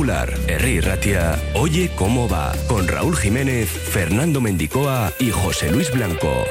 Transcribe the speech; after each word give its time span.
Popular, 0.00 0.32
Herri 0.48 0.80
Ratia, 0.80 1.38
Oye 1.52 1.90
cómo 1.94 2.26
va, 2.26 2.54
con 2.68 2.88
Raúl 2.88 3.14
Jiménez, 3.18 3.68
Fernando 3.68 4.40
Mendicoa 4.40 5.12
y 5.18 5.30
José 5.30 5.70
Luis 5.70 5.92
Blanco. 5.92 6.46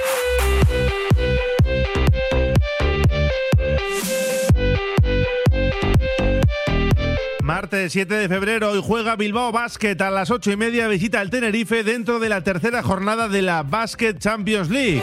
Martes 7.41 7.91
7 7.91 8.14
de 8.14 8.29
febrero, 8.29 8.70
hoy 8.70 8.83
juega 8.86 9.15
Bilbao 9.15 9.52
Basket 9.52 10.00
a 10.00 10.11
las 10.11 10.29
8 10.29 10.52
y 10.52 10.55
media, 10.55 10.88
visita 10.88 11.20
el 11.20 11.31
Tenerife 11.31 11.84
dentro 11.84 12.20
de 12.20 12.29
la 12.29 12.43
tercera 12.43 12.84
jornada 12.84 13.29
de 13.29 13.41
la 13.41 13.63
Basket 13.63 14.13
Champions 14.19 14.69
League. 14.69 15.02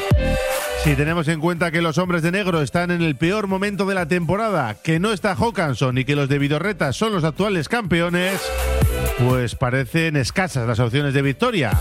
Si 0.86 0.94
tenemos 0.94 1.26
en 1.26 1.40
cuenta 1.40 1.72
que 1.72 1.82
los 1.82 1.98
hombres 1.98 2.22
de 2.22 2.30
negro 2.30 2.62
están 2.62 2.92
en 2.92 3.02
el 3.02 3.16
peor 3.16 3.48
momento 3.48 3.86
de 3.86 3.96
la 3.96 4.06
temporada, 4.06 4.76
que 4.84 5.00
no 5.00 5.12
está 5.12 5.34
Hawkinson 5.34 5.98
y 5.98 6.04
que 6.04 6.14
los 6.14 6.28
de 6.28 6.38
Vidorreta 6.38 6.92
son 6.92 7.12
los 7.12 7.24
actuales 7.24 7.68
campeones, 7.68 8.40
pues 9.18 9.56
parecen 9.56 10.14
escasas 10.14 10.64
las 10.68 10.78
opciones 10.78 11.12
de 11.12 11.22
victoria. 11.22 11.76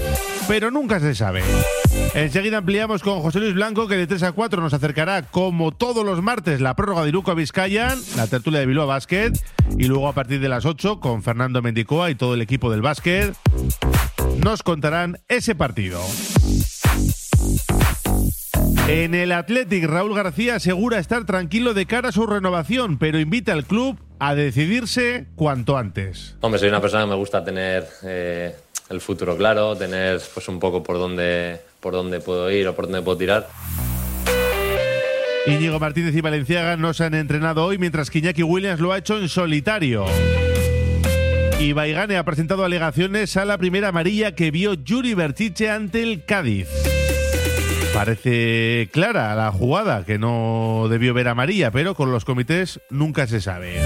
Pero 0.47 0.71
nunca 0.71 0.99
se 0.99 1.13
sabe. 1.13 1.43
Enseguida 2.15 2.57
ampliamos 2.57 3.03
con 3.03 3.21
José 3.21 3.41
Luis 3.41 3.53
Blanco, 3.53 3.87
que 3.87 3.95
de 3.95 4.07
3 4.07 4.23
a 4.23 4.31
4 4.31 4.59
nos 4.59 4.73
acercará, 4.73 5.21
como 5.21 5.71
todos 5.71 6.03
los 6.03 6.23
martes, 6.23 6.59
la 6.59 6.75
prórroga 6.75 7.03
de 7.03 7.09
Iruko 7.09 7.29
a 7.29 7.35
la 7.35 8.27
tertulia 8.27 8.59
de 8.59 8.65
Bilbao 8.65 8.87
Basket, 8.87 9.33
y 9.77 9.85
luego 9.85 10.07
a 10.07 10.13
partir 10.13 10.39
de 10.39 10.49
las 10.49 10.65
8, 10.65 10.99
con 10.99 11.21
Fernando 11.21 11.61
Mendicoa 11.61 12.09
y 12.09 12.15
todo 12.15 12.33
el 12.33 12.41
equipo 12.41 12.71
del 12.71 12.81
básquet, 12.81 13.35
nos 14.43 14.63
contarán 14.63 15.19
ese 15.27 15.53
partido. 15.53 16.01
En 18.87 19.15
el 19.15 19.31
Athletic, 19.31 19.83
Raúl 19.85 20.13
García 20.13 20.55
asegura 20.55 20.99
estar 20.99 21.25
tranquilo 21.25 21.73
de 21.73 21.87
cara 21.87 22.09
a 22.09 22.11
su 22.11 22.27
renovación, 22.27 22.99
pero 22.99 23.19
invita 23.19 23.51
al 23.51 23.65
club 23.65 23.97
a 24.19 24.35
decidirse 24.35 25.25
cuanto 25.35 25.75
antes. 25.75 26.35
Hombre, 26.41 26.59
soy 26.59 26.69
una 26.69 26.81
persona 26.81 27.03
que 27.03 27.09
me 27.09 27.15
gusta 27.15 27.43
tener 27.43 27.87
eh, 28.03 28.55
el 28.91 29.01
futuro 29.01 29.35
claro, 29.35 29.75
tener 29.75 30.21
pues 30.31 30.47
un 30.49 30.59
poco 30.59 30.83
por 30.83 30.99
dónde, 30.99 31.61
por 31.79 31.93
dónde 31.93 32.19
puedo 32.19 32.51
ir 32.51 32.67
o 32.67 32.75
por 32.75 32.85
dónde 32.85 33.01
puedo 33.01 33.17
tirar. 33.17 33.47
Íñigo 35.47 35.79
Martínez 35.79 36.15
y 36.15 36.21
Valenciaga 36.21 36.77
no 36.77 36.93
se 36.93 37.05
han 37.05 37.15
entrenado 37.15 37.65
hoy, 37.65 37.79
mientras 37.79 38.11
que 38.11 38.19
Iñaki 38.19 38.43
Williams 38.43 38.79
lo 38.79 38.91
ha 38.91 38.99
hecho 38.99 39.17
en 39.17 39.29
solitario. 39.29 40.05
Y 41.59 41.73
Baigane 41.73 42.17
ha 42.17 42.23
presentado 42.23 42.63
alegaciones 42.63 43.35
a 43.35 43.45
la 43.45 43.57
primera 43.57 43.87
amarilla 43.87 44.35
que 44.35 44.51
vio 44.51 44.75
Yuri 44.75 45.15
Berchiche 45.15 45.71
ante 45.71 46.03
el 46.03 46.23
Cádiz. 46.25 46.67
Parece 47.95 48.89
clara 48.91 49.33
la 49.35 49.53
jugada, 49.53 50.03
que 50.03 50.19
no 50.19 50.87
debió 50.89 51.13
ver 51.13 51.29
amarilla, 51.29 51.71
pero 51.71 51.95
con 51.95 52.11
los 52.11 52.25
comités 52.25 52.81
nunca 52.89 53.25
se 53.25 53.39
sabe. 53.39 53.79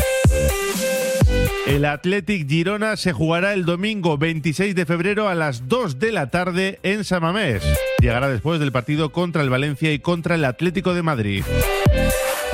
El 1.67 1.85
Athletic 1.85 2.49
Girona 2.49 2.97
se 2.97 3.13
jugará 3.13 3.53
el 3.53 3.65
domingo 3.65 4.17
26 4.17 4.73
de 4.73 4.87
febrero 4.87 5.29
a 5.29 5.35
las 5.35 5.67
2 5.67 5.99
de 5.99 6.11
la 6.11 6.31
tarde 6.31 6.79
en 6.81 7.03
Samamés. 7.03 7.63
Llegará 7.99 8.29
después 8.29 8.59
del 8.59 8.71
partido 8.71 9.11
contra 9.11 9.43
el 9.43 9.51
Valencia 9.51 9.93
y 9.93 9.99
contra 9.99 10.33
el 10.33 10.43
Atlético 10.43 10.95
de 10.95 11.03
Madrid. 11.03 11.43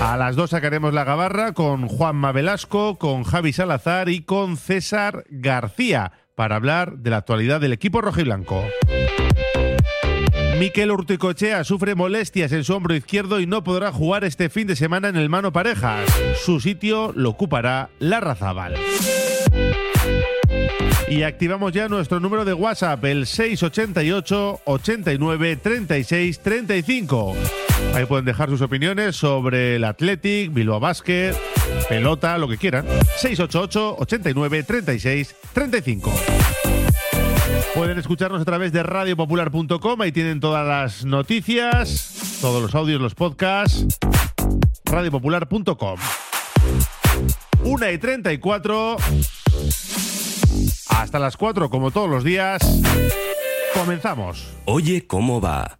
A 0.02 0.18
las 0.18 0.36
2 0.36 0.50
sacaremos 0.50 0.94
la 0.94 1.06
gabarra 1.06 1.54
con 1.54 1.88
Juanma 1.88 2.34
Velasco, 2.34 2.98
con 2.98 3.24
Javi 3.24 3.54
Salazar 3.54 4.10
y 4.10 4.24
con 4.24 4.58
César 4.58 5.24
García 5.30 6.12
para 6.36 6.58
hablar 6.58 6.98
de 6.98 7.12
la 7.12 7.18
actualidad 7.18 7.62
del 7.62 7.72
equipo 7.72 8.02
rojiblanco. 8.02 8.62
Miquel 10.60 10.90
Urticochea 10.90 11.66
sufre 11.66 11.96
molestias 11.96 12.52
en 12.54 12.64
su 12.64 12.74
hombro 12.74 12.96
izquierdo 12.96 13.42
y 13.42 13.46
no 13.46 13.64
podrá 13.64 13.92
jugar 13.92 14.24
este 14.24 14.50
fin 14.50 14.68
de 14.68 14.78
semana 14.78 15.10
en 15.10 15.18
el 15.18 15.28
Mano 15.28 15.52
Parejas. 15.52 16.10
Su 16.44 16.62
sitio 16.62 17.12
lo 17.14 17.32
ocupará 17.32 17.90
la 18.00 18.22
Razabal. 18.22 18.76
Y 21.10 21.24
activamos 21.24 21.74
ya 21.74 21.90
nuestro 21.90 22.20
número 22.22 22.46
de 22.46 22.54
WhatsApp, 22.54 23.04
el 23.04 23.28
688 23.28 24.62
89 24.64 25.58
36 25.58 26.40
35. 26.40 27.36
Ahí 27.94 28.06
pueden 28.06 28.26
dejar 28.26 28.50
sus 28.50 28.62
opiniones 28.62 29.18
sobre 29.18 29.76
el 29.76 29.84
Athletic, 29.84 30.54
Bilbao 30.54 30.80
Basket, 30.80 31.34
pelota, 31.90 32.38
lo 32.38 32.48
que 32.48 32.58
quieran. 32.58 32.86
688 33.18 33.98
89 34.00 34.64
36 34.64 35.36
35. 35.54 36.14
Pueden 37.74 37.98
escucharnos 37.98 38.42
a 38.42 38.46
través 38.46 38.72
de 38.72 38.84
radiopopular.com, 38.84 40.02
ahí 40.02 40.12
tienen 40.12 40.40
todas 40.40 40.66
las 40.66 41.06
noticias, 41.06 42.38
todos 42.42 42.62
los 42.62 42.74
audios, 42.76 43.02
los 43.02 43.16
podcasts. 43.16 43.86
radiopopular.com. 44.86 46.00
1 47.64 47.92
y 47.92 47.98
34. 47.98 48.98
Hasta 50.90 51.20
las 51.20 51.36
4, 51.36 51.70
como 51.70 51.92
todos 51.92 52.10
los 52.10 52.24
días. 52.24 52.62
Comenzamos. 53.74 54.48
Oye 54.66 55.06
cómo 55.08 55.42
va. 55.42 55.80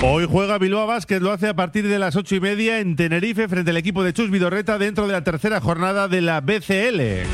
Hoy 0.00 0.26
juega 0.30 0.58
Bilbao 0.58 0.86
Basket, 0.86 1.18
lo 1.18 1.32
hace 1.32 1.48
a 1.48 1.56
partir 1.56 1.88
de 1.88 1.98
las 1.98 2.14
ocho 2.14 2.36
y 2.36 2.40
media 2.40 2.78
en 2.78 2.94
Tenerife 2.94 3.48
frente 3.48 3.72
al 3.72 3.76
equipo 3.76 4.04
de 4.04 4.12
Chus 4.12 4.30
Vidorreta 4.30 4.78
dentro 4.78 5.08
de 5.08 5.12
la 5.12 5.24
tercera 5.24 5.60
jornada 5.60 6.06
de 6.06 6.20
la 6.20 6.40
BCL. 6.40 7.26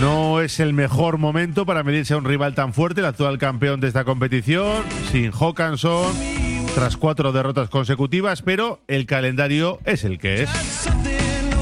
No 0.00 0.40
es 0.40 0.60
el 0.60 0.72
mejor 0.72 1.18
momento 1.18 1.66
para 1.66 1.82
medirse 1.82 2.14
a 2.14 2.16
un 2.16 2.24
rival 2.24 2.54
tan 2.54 2.72
fuerte, 2.72 3.00
el 3.00 3.06
actual 3.06 3.36
campeón 3.36 3.80
de 3.80 3.88
esta 3.88 4.04
competición, 4.04 4.82
sin 5.12 5.30
Hawkinson, 5.30 6.14
tras 6.74 6.96
cuatro 6.96 7.32
derrotas 7.32 7.68
consecutivas, 7.68 8.40
pero 8.40 8.80
el 8.88 9.04
calendario 9.04 9.78
es 9.84 10.04
el 10.04 10.18
que 10.18 10.44
es. 10.44 10.50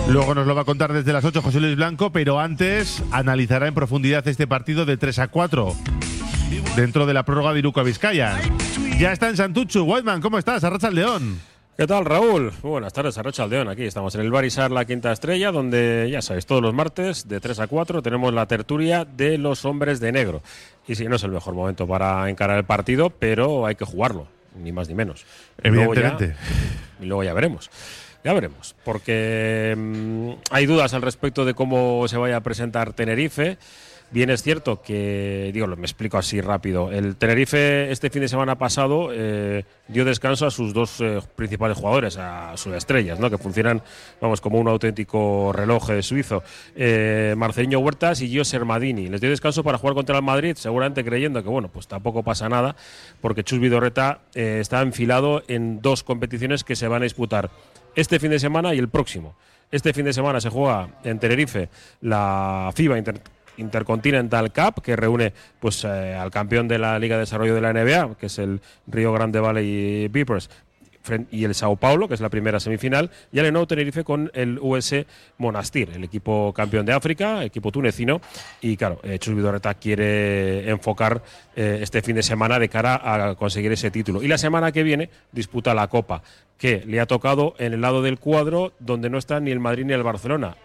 Luego 0.08 0.36
nos 0.36 0.46
lo 0.46 0.54
va 0.54 0.62
a 0.62 0.66
contar 0.66 0.92
desde 0.92 1.12
las 1.12 1.24
8 1.24 1.42
José 1.42 1.58
Luis 1.58 1.74
Blanco, 1.74 2.12
pero 2.12 2.38
antes 2.38 3.02
analizará 3.10 3.66
en 3.66 3.74
profundidad 3.74 4.26
este 4.28 4.46
partido 4.46 4.86
de 4.86 4.98
3 4.98 5.18
a 5.18 5.28
4 5.28 5.74
dentro 6.76 7.06
de 7.06 7.14
la 7.14 7.24
prórroga 7.24 7.52
de 7.52 7.58
Iruko 7.58 7.80
a 7.80 7.84
Vizcaya. 7.84 8.38
Ya 8.98 9.12
está 9.12 9.28
en 9.28 9.36
Santuchu. 9.36 9.82
Whiteman, 9.82 10.20
¿cómo 10.20 10.38
estás? 10.38 10.62
Arracha 10.64 10.88
el 10.88 10.94
León. 10.94 11.40
¿Qué 11.76 11.88
tal, 11.88 12.04
Raúl? 12.04 12.52
Muy 12.62 12.70
buenas 12.70 12.92
tardes, 12.92 13.18
Arracha 13.18 13.42
Aldeón. 13.42 13.68
Aquí 13.68 13.82
estamos 13.82 14.14
en 14.14 14.20
el 14.20 14.30
Barisar 14.30 14.70
La 14.70 14.84
Quinta 14.84 15.10
Estrella, 15.10 15.50
donde, 15.50 16.08
ya 16.08 16.22
sabéis, 16.22 16.46
todos 16.46 16.62
los 16.62 16.72
martes 16.72 17.26
de 17.26 17.40
3 17.40 17.58
a 17.58 17.66
4 17.66 18.00
tenemos 18.00 18.32
la 18.32 18.46
tertulia 18.46 19.04
de 19.04 19.36
los 19.38 19.64
hombres 19.64 19.98
de 19.98 20.12
negro. 20.12 20.40
y 20.86 20.94
sí, 20.94 21.06
no 21.08 21.16
es 21.16 21.24
el 21.24 21.32
mejor 21.32 21.54
momento 21.54 21.88
para 21.88 22.30
encarar 22.30 22.58
el 22.58 22.64
partido, 22.64 23.10
pero 23.10 23.66
hay 23.66 23.74
que 23.74 23.84
jugarlo, 23.84 24.28
ni 24.62 24.70
más 24.70 24.88
ni 24.88 24.94
menos. 24.94 25.26
Evidentemente. 25.60 26.36
y 27.00 27.06
luego 27.06 27.24
ya 27.24 27.34
veremos. 27.34 27.70
Ya 28.22 28.32
veremos, 28.32 28.76
porque 28.84 29.74
mm, 29.76 30.30
hay 30.52 30.66
dudas 30.66 30.94
al 30.94 31.02
respecto 31.02 31.44
de 31.44 31.54
cómo 31.54 32.06
se 32.06 32.16
vaya 32.16 32.36
a 32.36 32.40
presentar 32.40 32.92
Tenerife. 32.92 33.58
Bien 34.14 34.30
es 34.30 34.44
cierto 34.44 34.80
que, 34.80 35.50
digo, 35.52 35.66
me 35.66 35.82
explico 35.82 36.18
así 36.18 36.40
rápido, 36.40 36.92
el 36.92 37.16
Tenerife 37.16 37.90
este 37.90 38.10
fin 38.10 38.22
de 38.22 38.28
semana 38.28 38.56
pasado 38.56 39.08
eh, 39.12 39.64
dio 39.88 40.04
descanso 40.04 40.46
a 40.46 40.52
sus 40.52 40.72
dos 40.72 41.00
eh, 41.00 41.18
principales 41.34 41.76
jugadores, 41.76 42.16
a 42.16 42.56
sus 42.56 42.74
estrellas, 42.74 43.18
¿no? 43.18 43.28
que 43.28 43.38
funcionan 43.38 43.82
vamos, 44.20 44.40
como 44.40 44.60
un 44.60 44.68
auténtico 44.68 45.52
reloj 45.52 45.90
eh, 45.90 46.00
suizo, 46.00 46.44
eh, 46.76 47.34
Marcelinho 47.36 47.80
Huertas 47.80 48.20
y 48.20 48.28
Gio 48.28 48.44
Sermadini. 48.44 49.08
Les 49.08 49.20
dio 49.20 49.30
descanso 49.30 49.64
para 49.64 49.78
jugar 49.78 49.96
contra 49.96 50.16
el 50.16 50.22
Madrid, 50.22 50.54
seguramente 50.54 51.04
creyendo 51.04 51.42
que, 51.42 51.48
bueno, 51.48 51.66
pues 51.72 51.88
tampoco 51.88 52.22
pasa 52.22 52.48
nada, 52.48 52.76
porque 53.20 53.42
Chus 53.42 53.58
Vidorreta 53.58 54.20
está 54.32 54.82
enfilado 54.82 55.42
en 55.48 55.82
dos 55.82 56.04
competiciones 56.04 56.62
que 56.62 56.76
se 56.76 56.86
van 56.86 57.02
a 57.02 57.04
disputar 57.06 57.50
este 57.96 58.20
fin 58.20 58.30
de 58.30 58.38
semana 58.38 58.74
y 58.74 58.78
el 58.78 58.88
próximo. 58.88 59.34
Este 59.72 59.92
fin 59.92 60.04
de 60.04 60.12
semana 60.12 60.40
se 60.40 60.50
juega 60.50 61.00
en 61.02 61.18
Tenerife 61.18 61.68
la 62.00 62.70
FIBA 62.76 62.96
Inter 62.96 63.20
Intercontinental 63.56 64.52
Cup, 64.52 64.82
que 64.82 64.96
reúne 64.96 65.32
pues, 65.60 65.84
eh, 65.84 66.14
al 66.14 66.30
campeón 66.30 66.68
de 66.68 66.78
la 66.78 66.98
Liga 66.98 67.16
de 67.16 67.20
Desarrollo 67.20 67.54
de 67.54 67.60
la 67.60 67.72
NBA, 67.72 68.16
que 68.16 68.26
es 68.26 68.38
el 68.38 68.60
Río 68.86 69.12
Grande 69.12 69.40
Valley 69.40 70.08
Vipers, 70.08 70.50
y 71.30 71.44
el 71.44 71.54
Sao 71.54 71.76
Paulo, 71.76 72.08
que 72.08 72.14
es 72.14 72.20
la 72.20 72.28
primera 72.28 72.60
semifinal, 72.60 73.10
y 73.32 73.38
el 73.38 73.46
Eno 73.46 73.66
Tenerife 73.66 74.04
con 74.04 74.30
el 74.34 74.58
US 74.60 74.94
Monastir, 75.38 75.90
el 75.94 76.04
equipo 76.04 76.52
campeón 76.52 76.86
de 76.86 76.92
África, 76.92 77.44
equipo 77.44 77.70
tunecino, 77.70 78.20
y 78.60 78.76
claro, 78.76 79.00
eh, 79.02 79.18
Chus 79.18 79.34
Vidorreta 79.34 79.74
quiere 79.74 80.68
enfocar 80.70 81.22
eh, 81.56 81.80
este 81.82 82.02
fin 82.02 82.16
de 82.16 82.22
semana 82.22 82.58
de 82.58 82.68
cara 82.68 83.00
a 83.02 83.34
conseguir 83.34 83.72
ese 83.72 83.90
título. 83.90 84.22
Y 84.22 84.28
la 84.28 84.38
semana 84.38 84.72
que 84.72 84.82
viene 84.82 85.10
disputa 85.32 85.74
la 85.74 85.88
Copa, 85.88 86.22
que 86.58 86.82
le 86.86 87.00
ha 87.00 87.06
tocado 87.06 87.54
en 87.58 87.74
el 87.74 87.80
lado 87.80 88.02
del 88.02 88.18
cuadro 88.18 88.72
donde 88.78 89.10
no 89.10 89.18
está 89.18 89.40
ni 89.40 89.50
el 89.50 89.60
Madrid 89.60 89.84
ni 89.84 89.92
el 89.92 90.02
Barcelona 90.02 90.56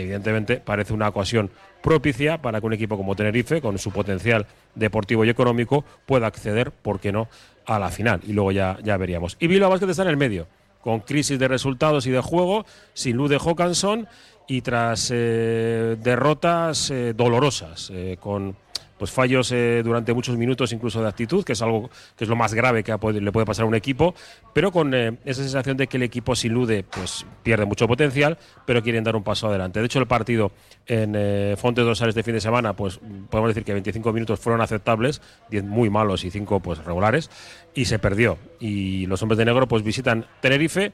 evidentemente 0.00 0.56
parece 0.58 0.92
una 0.92 1.08
ocasión 1.08 1.50
propicia 1.82 2.40
para 2.42 2.60
que 2.60 2.66
un 2.66 2.72
equipo 2.72 2.96
como 2.96 3.16
Tenerife, 3.16 3.60
con 3.60 3.78
su 3.78 3.90
potencial 3.90 4.46
deportivo 4.74 5.24
y 5.24 5.30
económico, 5.30 5.84
pueda 6.04 6.26
acceder, 6.26 6.70
¿por 6.70 7.00
qué 7.00 7.12
no?, 7.12 7.28
a 7.64 7.78
la 7.78 7.90
final. 7.90 8.20
Y 8.26 8.32
luego 8.32 8.52
ya, 8.52 8.78
ya 8.82 8.96
veríamos. 8.96 9.36
Y 9.40 9.46
Bilbao 9.46 9.70
Basket 9.70 9.88
está 9.88 10.02
en 10.02 10.08
el 10.08 10.16
medio, 10.16 10.46
con 10.80 11.00
crisis 11.00 11.38
de 11.38 11.48
resultados 11.48 12.06
y 12.06 12.10
de 12.10 12.20
juego, 12.20 12.66
sin 12.94 13.16
luz 13.16 13.30
de 13.30 13.38
Hawkinson 13.38 14.06
y 14.48 14.62
tras 14.62 15.10
eh, 15.12 15.96
derrotas 16.00 16.90
eh, 16.90 17.12
dolorosas, 17.14 17.90
eh, 17.92 18.16
con 18.20 18.56
pues 18.98 19.10
fallos 19.10 19.52
eh, 19.52 19.82
durante 19.84 20.12
muchos 20.14 20.36
minutos 20.36 20.72
incluso 20.72 21.02
de 21.02 21.08
actitud, 21.08 21.44
que 21.44 21.52
es 21.52 21.62
algo 21.62 21.90
que 22.16 22.24
es 22.24 22.28
lo 22.28 22.36
más 22.36 22.54
grave 22.54 22.82
que 22.82 22.96
le 23.20 23.32
puede 23.32 23.46
pasar 23.46 23.64
a 23.64 23.68
un 23.68 23.74
equipo, 23.74 24.14
pero 24.52 24.72
con 24.72 24.94
eh, 24.94 25.18
esa 25.24 25.42
sensación 25.42 25.76
de 25.76 25.86
que 25.86 25.96
el 25.96 26.02
equipo 26.02 26.34
sin 26.34 26.52
Lude 26.52 26.84
pues 26.84 27.26
pierde 27.42 27.64
mucho 27.64 27.86
potencial, 27.86 28.38
pero 28.64 28.82
quieren 28.82 29.04
dar 29.04 29.16
un 29.16 29.22
paso 29.22 29.48
adelante. 29.48 29.80
De 29.80 29.86
hecho, 29.86 29.98
el 29.98 30.06
partido 30.06 30.52
en 30.86 31.14
eh, 31.16 31.54
Fontes 31.58 31.84
Dorsales 31.84 32.14
de 32.14 32.22
fin 32.22 32.34
de 32.34 32.40
semana, 32.40 32.74
pues 32.74 33.00
podemos 33.30 33.50
decir 33.50 33.64
que 33.64 33.72
25 33.72 34.12
minutos 34.12 34.40
fueron 34.40 34.60
aceptables, 34.60 35.20
10 35.50 35.64
muy 35.64 35.90
malos 35.90 36.24
y 36.24 36.30
5 36.30 36.60
pues 36.60 36.84
regulares, 36.84 37.30
y 37.74 37.84
se 37.86 37.98
perdió. 37.98 38.38
Y 38.60 39.06
los 39.06 39.22
hombres 39.22 39.38
de 39.38 39.44
negro 39.44 39.68
pues 39.68 39.82
visitan 39.82 40.26
Tenerife 40.40 40.92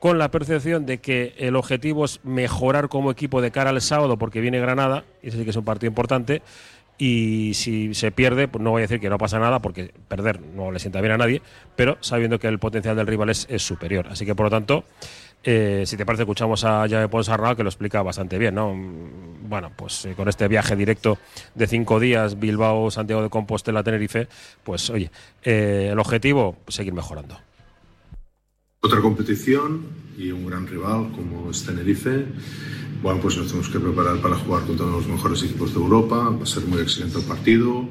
con 0.00 0.18
la 0.18 0.30
percepción 0.30 0.86
de 0.86 0.98
que 0.98 1.34
el 1.36 1.54
objetivo 1.56 2.06
es 2.06 2.20
mejorar 2.24 2.88
como 2.88 3.10
equipo 3.10 3.42
de 3.42 3.50
cara 3.50 3.70
al 3.70 3.80
sábado 3.82 4.16
porque 4.16 4.40
viene 4.40 4.58
Granada, 4.58 5.04
y 5.22 5.28
ese 5.28 5.38
sí 5.38 5.44
que 5.44 5.50
es 5.50 5.56
un 5.56 5.64
partido 5.64 5.88
importante, 5.88 6.42
y 7.00 7.54
si 7.54 7.94
se 7.94 8.12
pierde, 8.12 8.46
pues 8.46 8.62
no 8.62 8.72
voy 8.72 8.80
a 8.80 8.84
decir 8.84 9.00
que 9.00 9.08
no 9.08 9.16
pasa 9.16 9.38
nada, 9.38 9.60
porque 9.60 9.90
perder 10.06 10.42
no 10.42 10.70
le 10.70 10.78
sienta 10.78 11.00
bien 11.00 11.14
a 11.14 11.16
nadie, 11.16 11.40
pero 11.74 11.96
sabiendo 12.00 12.38
que 12.38 12.46
el 12.46 12.58
potencial 12.58 12.94
del 12.94 13.06
rival 13.06 13.30
es, 13.30 13.46
superior. 13.56 14.08
Así 14.10 14.26
que, 14.26 14.34
por 14.34 14.44
lo 14.44 14.50
tanto, 14.50 14.84
eh, 15.42 15.84
si 15.86 15.96
te 15.96 16.04
parece, 16.04 16.24
escuchamos 16.24 16.62
a 16.64 16.86
Jaime 16.86 17.08
Ponsarnau, 17.08 17.56
que 17.56 17.62
lo 17.62 17.70
explica 17.70 18.02
bastante 18.02 18.36
bien. 18.36 18.54
¿no? 18.54 18.74
Bueno, 18.74 19.72
pues 19.74 20.04
eh, 20.04 20.12
con 20.14 20.28
este 20.28 20.46
viaje 20.46 20.76
directo 20.76 21.16
de 21.54 21.66
cinco 21.66 22.00
días, 22.00 22.38
Bilbao, 22.38 22.90
Santiago 22.90 23.22
de 23.22 23.30
Compostela, 23.30 23.82
Tenerife, 23.82 24.28
pues 24.62 24.90
oye, 24.90 25.10
eh, 25.42 25.88
el 25.92 25.98
objetivo, 25.98 26.58
seguir 26.68 26.92
mejorando. 26.92 27.38
Otra 28.82 29.00
competición 29.02 29.82
y 30.16 30.30
un 30.30 30.46
gran 30.46 30.66
rival 30.66 31.12
como 31.14 31.50
es 31.50 31.62
Tenerife. 31.64 32.24
Bueno, 33.02 33.20
pues 33.20 33.36
nos 33.36 33.48
tenemos 33.48 33.68
que 33.68 33.78
preparar 33.78 34.16
para 34.22 34.36
jugar 34.36 34.64
contra 34.64 34.86
los 34.86 35.06
mejores 35.06 35.42
equipos 35.42 35.74
de 35.74 35.80
Europa. 35.80 36.30
Va 36.30 36.42
a 36.42 36.46
ser 36.46 36.64
muy 36.64 36.80
exigente 36.80 37.18
el 37.18 37.24
partido. 37.24 37.86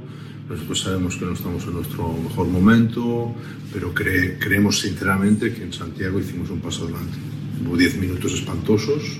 Nosotros 0.49 0.79
sabemos 0.81 1.15
que 1.15 1.25
no 1.25 1.33
estamos 1.33 1.63
en 1.65 1.73
nuestro 1.73 2.11
mejor 2.13 2.47
momento, 2.47 3.35
pero 3.71 3.93
cre- 3.93 4.37
creemos 4.39 4.79
sinceramente 4.79 5.53
que 5.53 5.61
en 5.63 5.73
Santiago 5.73 6.19
hicimos 6.19 6.49
un 6.49 6.59
paso 6.59 6.85
adelante. 6.85 7.17
Hubo 7.63 7.77
10 7.77 7.97
minutos 7.99 8.33
espantosos, 8.33 9.19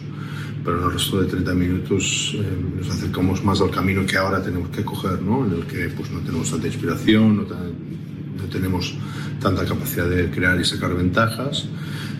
pero 0.66 0.80
en 0.80 0.86
el 0.86 0.92
resto 0.94 1.22
de 1.22 1.28
30 1.28 1.54
minutos 1.54 2.34
eh, 2.36 2.44
nos 2.80 2.90
acercamos 2.90 3.44
más 3.46 3.62
al 3.62 3.70
camino 3.70 4.04
que 4.08 4.18
ahora 4.18 4.42
tenemos 4.42 4.70
que 4.70 4.84
coger, 4.84 5.22
¿no? 5.22 5.46
en 5.46 5.54
el 5.54 5.68
que 5.68 5.88
pues, 5.90 6.10
no 6.10 6.20
tenemos 6.22 6.50
tanta 6.50 6.66
inspiración, 6.66 7.38
no, 7.38 7.44
no 7.44 8.44
tenemos 8.52 8.96
tanta 9.40 9.66
capacidad 9.66 10.08
de 10.10 10.30
crear 10.30 10.60
y 10.60 10.66
sacar 10.66 10.94
ventajas, 10.94 11.68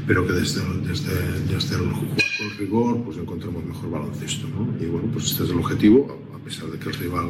pero 0.08 0.26
que 0.26 0.34
desde, 0.34 0.62
el- 0.62 0.88
desde, 0.88 1.14
desde 1.54 1.76
el 1.76 1.92
jugar 1.92 2.18
con 2.38 2.58
rigor 2.58 3.04
pues 3.04 3.18
encontremos 3.18 3.64
mejor 3.64 3.92
baloncesto. 3.92 4.48
¿no? 4.48 4.68
Y 4.84 4.88
bueno, 4.88 5.10
pues 5.12 5.32
este 5.32 5.44
es 5.44 5.50
el 5.50 5.58
objetivo, 5.58 6.22
a 6.36 6.44
pesar 6.44 6.68
de 6.68 6.80
que 6.80 6.90
el 6.90 6.96
rival 6.96 7.26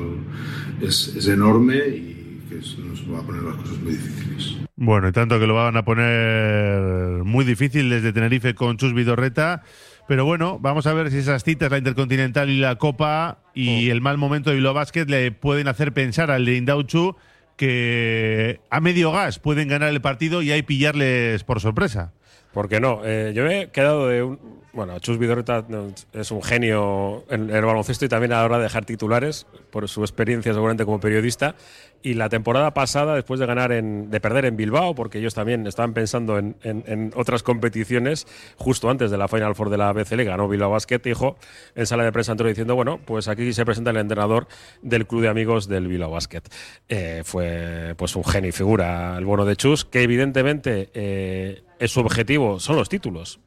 es, 0.82 1.14
es 1.16 1.28
enorme 1.28 1.76
y 1.78 2.42
que 2.50 2.60
es- 2.60 2.78
nos 2.80 3.02
va 3.14 3.20
a 3.20 3.24
poner 3.24 3.44
las 3.44 3.56
cosas 3.56 3.78
muy 3.80 3.92
difíciles. 3.94 4.58
Bueno, 4.76 5.10
y 5.10 5.12
tanto 5.12 5.40
que 5.40 5.46
lo 5.48 5.56
van 5.56 5.76
a 5.76 5.84
poner 5.84 7.24
muy 7.24 7.44
difícil 7.46 7.90
desde 7.90 8.14
Tenerife 8.14 8.56
con 8.56 8.78
Chus 8.78 8.94
Vidorreta. 8.94 9.64
Pero 10.08 10.26
bueno, 10.26 10.58
vamos 10.60 10.88
a 10.88 10.94
ver 10.94 11.12
si 11.12 11.18
esas 11.18 11.44
citas, 11.44 11.70
la 11.70 11.78
Intercontinental 11.78 12.50
y 12.50 12.58
la 12.60 12.78
Copa 12.78 13.40
y 13.54 13.90
el 13.90 14.02
mal 14.02 14.18
momento 14.18 14.50
de 14.50 14.56
Bilbao 14.56 14.74
Basket 14.74 15.06
le 15.06 15.32
pueden 15.32 15.68
hacer 15.68 15.94
pensar 15.94 16.32
al 16.32 16.46
de 16.46 16.56
Indauchu 16.58 17.16
que 17.60 18.62
a 18.70 18.80
medio 18.80 19.12
gas 19.12 19.38
pueden 19.38 19.68
ganar 19.68 19.90
el 19.90 20.00
partido 20.00 20.42
y 20.42 20.50
ahí 20.54 20.62
pillarles 20.62 21.44
por 21.44 21.60
sorpresa. 21.60 22.14
¿Por 22.54 22.70
qué 22.70 22.80
no? 22.80 23.02
Eh, 23.04 23.34
yo 23.36 23.44
me 23.44 23.64
he 23.64 23.70
quedado 23.70 24.08
de 24.08 24.24
un. 24.24 24.40
Bueno, 24.72 25.00
Chus 25.00 25.18
Vidorreta 25.18 25.66
es 26.14 26.30
un 26.30 26.44
genio 26.44 27.26
en 27.30 27.50
el 27.50 27.66
baloncesto 27.66 28.06
y 28.06 28.08
también 28.08 28.34
a 28.34 28.38
la 28.38 28.46
hora 28.46 28.58
de 28.58 28.64
dejar 28.64 28.86
titulares, 28.86 29.48
por 29.72 29.90
su 29.90 30.02
experiencia 30.02 30.54
seguramente 30.54 30.86
como 30.86 31.00
periodista. 31.00 31.56
Y 32.04 32.14
la 32.14 32.30
temporada 32.30 32.72
pasada, 32.74 33.16
después 33.16 33.40
de 33.40 33.48
ganar 33.48 33.72
en, 33.72 34.12
de 34.12 34.22
perder 34.22 34.46
en 34.46 34.56
Bilbao, 34.56 34.94
porque 34.94 35.18
ellos 35.18 35.34
también 35.34 35.66
estaban 35.66 35.94
pensando 35.94 36.38
en, 36.38 36.56
en- 36.64 36.84
en 36.86 37.12
otras 37.16 37.42
competiciones, 37.42 38.28
justo 38.58 38.92
antes 38.92 39.10
de 39.10 39.18
la 39.18 39.28
Final 39.28 39.56
Four 39.56 39.72
de 39.72 39.78
la 39.78 39.92
BCL, 39.92 40.24
ganó 40.24 40.48
Bilbao 40.48 40.70
Basket, 40.70 41.00
dijo 41.04 41.36
en 41.76 41.88
sala 41.88 42.04
de 42.04 42.12
prensa 42.12 42.32
anterior 42.34 42.52
diciendo, 42.52 42.76
bueno, 42.76 43.00
pues 43.04 43.28
aquí 43.28 43.52
se 43.54 43.66
presenta 43.66 43.90
el 43.90 43.98
entrenador 43.98 44.48
del 44.84 45.08
club 45.08 45.24
de 45.24 45.30
amigos 45.30 45.68
del 45.68 45.88
Bilbao 45.88 46.12
Basket. 46.12 46.44
Eh, 46.88 47.24
fue 47.26 47.96
pues 47.98 48.16
un 48.16 48.24
genio 48.24 48.50
y 48.50 48.54
figura 48.54 49.18
el 49.18 49.26
bono 49.26 49.46
de 49.46 49.56
Chus, 49.56 49.84
que 49.84 50.04
evidentemente 50.04 50.90
eh, 50.94 51.64
su 51.88 52.02
objetivo, 52.02 52.60
son 52.60 52.76
los 52.76 52.88
títulos. 52.88 53.40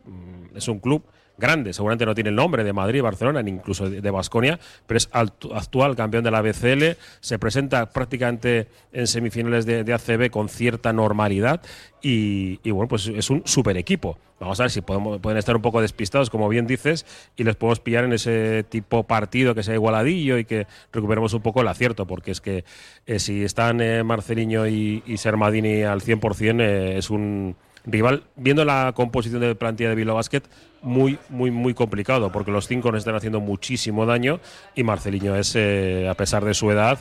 Es 0.54 0.68
un 0.68 0.78
club 0.78 1.04
grande, 1.38 1.72
seguramente 1.72 2.06
no 2.06 2.14
tiene 2.14 2.30
el 2.30 2.36
nombre 2.36 2.64
de 2.64 2.72
Madrid, 2.72 3.02
Barcelona, 3.02 3.42
ni 3.42 3.50
incluso 3.50 3.88
de 3.88 4.10
Basconia, 4.10 4.58
pero 4.86 4.98
es 4.98 5.08
actual 5.12 5.96
campeón 5.96 6.24
de 6.24 6.30
la 6.30 6.42
BCL, 6.42 6.96
se 7.20 7.38
presenta 7.38 7.90
prácticamente 7.90 8.68
en 8.92 9.06
semifinales 9.06 9.66
de, 9.66 9.92
ACB 9.92 10.30
con 10.30 10.48
cierta 10.48 10.92
normalidad 10.92 11.62
y, 12.00 12.58
bueno, 12.70 12.88
pues 12.88 13.06
es 13.06 13.30
un 13.30 13.42
super 13.44 13.76
equipo. 13.76 14.18
Vamos 14.40 14.58
a 14.58 14.64
ver 14.64 14.70
si 14.70 14.80
pueden 14.80 15.36
estar 15.36 15.54
un 15.54 15.62
poco 15.62 15.80
despistados, 15.80 16.28
como 16.28 16.48
bien 16.48 16.66
dices, 16.66 17.06
y 17.36 17.44
les 17.44 17.54
podemos 17.54 17.78
pillar 17.78 18.04
en 18.04 18.12
ese 18.12 18.64
tipo 18.68 19.04
partido 19.04 19.54
que 19.54 19.62
sea 19.62 19.74
igualadillo 19.74 20.36
y 20.36 20.44
que 20.44 20.66
recuperemos 20.92 21.32
un 21.32 21.42
poco 21.42 21.60
el 21.60 21.68
acierto, 21.68 22.06
porque 22.06 22.32
es 22.32 22.40
que 22.40 22.64
eh, 23.06 23.20
si 23.20 23.44
están 23.44 23.80
eh, 23.80 24.02
Marceliño 24.02 24.66
y, 24.66 25.04
y 25.06 25.16
Sermadini 25.18 25.82
al 25.82 26.00
100%, 26.00 26.60
eh, 26.60 26.98
es 26.98 27.10
un 27.10 27.54
rival, 27.84 28.24
viendo 28.36 28.64
la 28.64 28.92
composición 28.94 29.40
de 29.40 29.54
plantilla 29.54 29.90
de 29.90 29.94
Bilbao 29.94 30.16
Basket, 30.16 30.42
muy, 30.82 31.18
muy, 31.28 31.50
muy 31.50 31.74
complicado, 31.74 32.32
porque 32.32 32.50
los 32.50 32.66
cinco 32.66 32.90
nos 32.90 33.00
están 33.00 33.14
haciendo 33.14 33.40
muchísimo 33.40 34.06
daño 34.06 34.40
y 34.74 34.82
Marceliño 34.82 35.36
es, 35.36 35.54
eh, 35.56 36.08
a 36.08 36.14
pesar 36.14 36.44
de 36.44 36.54
su 36.54 36.70
edad, 36.70 36.98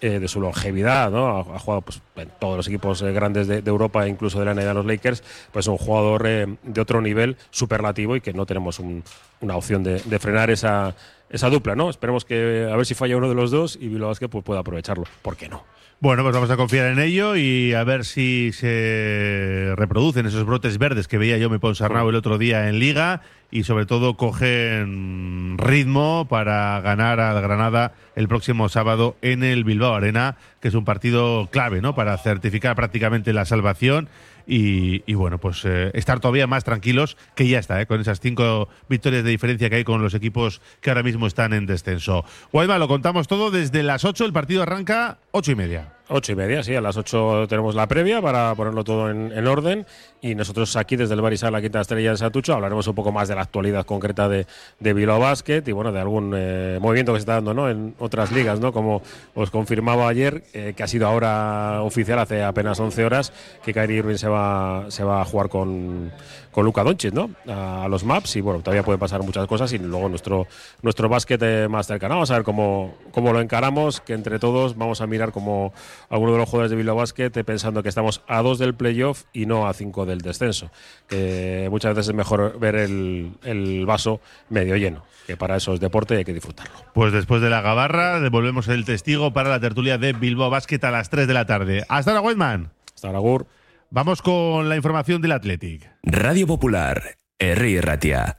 eh, 0.00 0.18
de 0.18 0.26
su 0.28 0.40
longevidad, 0.40 1.10
¿no? 1.10 1.38
Ha, 1.38 1.58
jugado 1.58 1.82
pues, 1.82 2.02
en 2.16 2.28
todos 2.40 2.56
los 2.56 2.66
equipos 2.66 3.00
eh, 3.02 3.12
grandes 3.12 3.46
de, 3.46 3.62
Europa, 3.64 4.08
incluso 4.08 4.38
de 4.40 4.46
la 4.46 4.54
NBA, 4.54 4.74
los 4.74 4.84
Lakers, 4.86 5.22
pues 5.52 5.66
un 5.68 5.78
jugador 5.78 6.24
de 6.24 6.80
otro 6.80 7.00
nivel 7.00 7.36
superlativo 7.50 8.16
y 8.16 8.20
que 8.20 8.32
no 8.32 8.44
tenemos 8.44 8.80
un- 8.80 9.04
una 9.40 9.56
opción 9.56 9.82
de 9.84 10.18
frenar 10.18 10.50
esa, 10.50 10.94
esa 11.32 11.48
dupla, 11.50 11.74
¿no? 11.74 11.90
Esperemos 11.90 12.24
que 12.24 12.68
a 12.70 12.76
ver 12.76 12.86
si 12.86 12.94
falla 12.94 13.16
uno 13.16 13.28
de 13.28 13.34
los 13.34 13.50
dos 13.50 13.76
y 13.80 13.88
Bilbao 13.88 14.08
Basket 14.08 14.28
pues, 14.28 14.44
pueda 14.44 14.60
aprovecharlo. 14.60 15.04
¿Por 15.22 15.36
qué 15.36 15.48
no? 15.48 15.64
Bueno, 16.02 16.24
pues 16.24 16.34
vamos 16.34 16.50
a 16.50 16.56
confiar 16.56 16.90
en 16.90 16.98
ello 16.98 17.36
y 17.36 17.74
a 17.74 17.84
ver 17.84 18.04
si 18.04 18.50
se 18.52 19.72
reproducen 19.76 20.26
esos 20.26 20.44
brotes 20.44 20.76
verdes 20.76 21.06
que 21.06 21.16
veía 21.16 21.38
yo 21.38 21.48
me 21.48 21.60
Ponsarnau 21.60 22.08
el 22.08 22.16
otro 22.16 22.38
día 22.38 22.68
en 22.68 22.80
Liga 22.80 23.20
y 23.52 23.62
sobre 23.62 23.86
todo 23.86 24.16
cogen 24.16 25.56
ritmo 25.58 26.26
para 26.28 26.80
ganar 26.80 27.20
al 27.20 27.40
Granada 27.40 27.92
el 28.16 28.26
próximo 28.26 28.68
sábado 28.68 29.14
en 29.22 29.44
el 29.44 29.62
Bilbao 29.62 29.94
Arena, 29.94 30.38
que 30.60 30.68
es 30.68 30.74
un 30.74 30.84
partido 30.84 31.48
clave, 31.52 31.80
¿no? 31.80 31.94
Para 31.94 32.18
certificar 32.18 32.74
prácticamente 32.74 33.32
la 33.32 33.44
salvación 33.44 34.08
y, 34.46 35.14
bueno, 35.14 35.38
pues 35.38 35.64
eh, 35.64 35.90
estar 35.94 36.20
todavía 36.20 36.46
más 36.46 36.64
tranquilos 36.64 37.16
que 37.34 37.48
ya 37.48 37.58
está, 37.58 37.80
¿eh? 37.80 37.86
con 37.86 38.00
esas 38.00 38.20
cinco 38.20 38.68
victorias 38.88 39.24
de 39.24 39.30
diferencia 39.30 39.70
que 39.70 39.76
hay 39.76 39.84
con 39.84 40.02
los 40.02 40.14
equipos 40.14 40.60
que 40.80 40.90
ahora 40.90 41.02
mismo 41.02 41.26
están 41.26 41.52
en 41.52 41.66
descenso. 41.66 42.24
Guayma, 42.52 42.78
lo 42.78 42.88
contamos 42.88 43.28
todo 43.28 43.50
desde 43.50 43.82
las 43.82 44.04
8, 44.04 44.24
el 44.24 44.32
partido 44.32 44.62
arranca 44.62 45.18
ocho 45.30 45.52
y 45.52 45.54
media. 45.54 45.92
Ocho 46.08 46.32
y 46.32 46.34
media, 46.34 46.62
sí, 46.62 46.74
a 46.74 46.80
las 46.80 46.96
ocho 46.96 47.46
tenemos 47.48 47.74
la 47.74 47.88
previa 47.88 48.20
para 48.20 48.54
ponerlo 48.54 48.84
todo 48.84 49.10
en, 49.10 49.46
orden 49.46 49.86
y 50.22 50.36
nosotros 50.36 50.76
aquí 50.76 50.94
desde 50.94 51.14
el 51.14 51.20
Barisal, 51.20 51.52
la 51.52 51.60
Quinta 51.60 51.80
Estrella 51.80 52.12
de 52.12 52.16
Satucho, 52.16 52.54
hablaremos 52.54 52.86
un 52.86 52.94
poco 52.94 53.10
más 53.10 53.26
de 53.26 53.34
la 53.34 53.42
actualidad 53.42 53.84
concreta 53.84 54.28
de, 54.28 54.46
de 54.78 54.92
Bilbao 54.94 55.18
Basket 55.18 55.64
y 55.66 55.72
bueno, 55.72 55.90
de 55.90 56.00
algún 56.00 56.32
eh, 56.36 56.78
movimiento 56.80 57.12
que 57.12 57.18
se 57.18 57.22
está 57.22 57.34
dando 57.34 57.52
¿no? 57.54 57.68
en 57.68 57.96
otras 57.98 58.30
ligas, 58.30 58.60
¿no? 58.60 58.72
como 58.72 59.02
os 59.34 59.50
confirmaba 59.50 60.08
ayer, 60.08 60.44
eh, 60.52 60.74
que 60.76 60.82
ha 60.84 60.86
sido 60.86 61.08
ahora 61.08 61.82
oficial 61.82 62.20
hace 62.20 62.44
apenas 62.44 62.78
11 62.78 63.04
horas, 63.04 63.32
que 63.64 63.74
Kyrie 63.74 63.98
Irving 63.98 64.16
se 64.16 64.28
va, 64.28 64.86
se 64.90 65.02
va 65.02 65.20
a 65.20 65.24
jugar 65.24 65.48
con, 65.48 66.12
con 66.52 66.64
Luca 66.64 66.84
Doncic, 66.84 67.12
¿no? 67.12 67.30
A, 67.48 67.88
los 67.88 68.04
maps 68.04 68.36
y 68.36 68.40
bueno, 68.40 68.60
todavía 68.60 68.84
pueden 68.84 69.00
pasar 69.00 69.22
muchas 69.22 69.46
cosas 69.48 69.72
y 69.72 69.78
luego 69.78 70.08
nuestro, 70.08 70.46
nuestro 70.82 71.08
básquet 71.08 71.42
eh, 71.42 71.66
más 71.68 71.88
cercano. 71.88 72.14
Vamos 72.14 72.30
a 72.30 72.34
ver 72.34 72.44
cómo, 72.44 72.94
cómo 73.10 73.32
lo 73.32 73.40
encaramos, 73.40 74.00
que 74.00 74.12
entre 74.12 74.38
todos 74.38 74.76
vamos 74.76 75.00
a 75.00 75.06
mirar 75.08 75.32
como 75.32 75.72
alguno 76.08 76.32
de 76.32 76.38
los 76.38 76.48
jugadores 76.48 76.70
de 76.70 76.76
Bilbao 76.76 76.96
Basket 76.96 77.30
pensando 77.44 77.82
que 77.82 77.88
estamos 77.88 78.22
a 78.28 78.40
dos 78.42 78.58
del 78.58 78.74
playoff 78.74 79.24
y 79.32 79.46
no 79.46 79.66
a 79.66 79.72
cinco 79.72 80.06
del 80.12 80.20
descenso. 80.20 80.70
Que 81.08 81.68
muchas 81.70 81.94
veces 81.94 82.10
es 82.10 82.14
mejor 82.14 82.58
ver 82.58 82.76
el, 82.76 83.32
el 83.42 83.86
vaso 83.86 84.20
medio 84.48 84.76
lleno, 84.76 85.04
que 85.26 85.36
para 85.36 85.56
eso 85.56 85.74
es 85.74 85.80
deporte 85.80 86.14
y 86.14 86.18
hay 86.18 86.24
que 86.24 86.34
disfrutarlo. 86.34 86.74
Pues 86.94 87.12
después 87.12 87.42
de 87.42 87.50
la 87.50 87.60
gabarra, 87.60 88.20
devolvemos 88.20 88.68
el 88.68 88.84
testigo 88.84 89.32
para 89.32 89.50
la 89.50 89.60
tertulia 89.60 89.98
de 89.98 90.12
Bilbao 90.12 90.50
Basket 90.50 90.80
a 90.84 90.90
las 90.90 91.10
3 91.10 91.26
de 91.26 91.34
la 91.34 91.46
tarde. 91.46 91.84
Hasta 91.88 92.10
ahora, 92.12 92.20
Whiteman. 92.22 92.70
Hasta 92.94 93.08
ahora, 93.08 93.18
Gur. 93.18 93.46
Vamos 93.90 94.22
con 94.22 94.68
la 94.68 94.76
información 94.76 95.20
del 95.20 95.32
Athletic. 95.32 95.90
Radio 96.02 96.46
Popular, 96.46 97.16
R. 97.38 97.80
Ratia. 97.80 98.38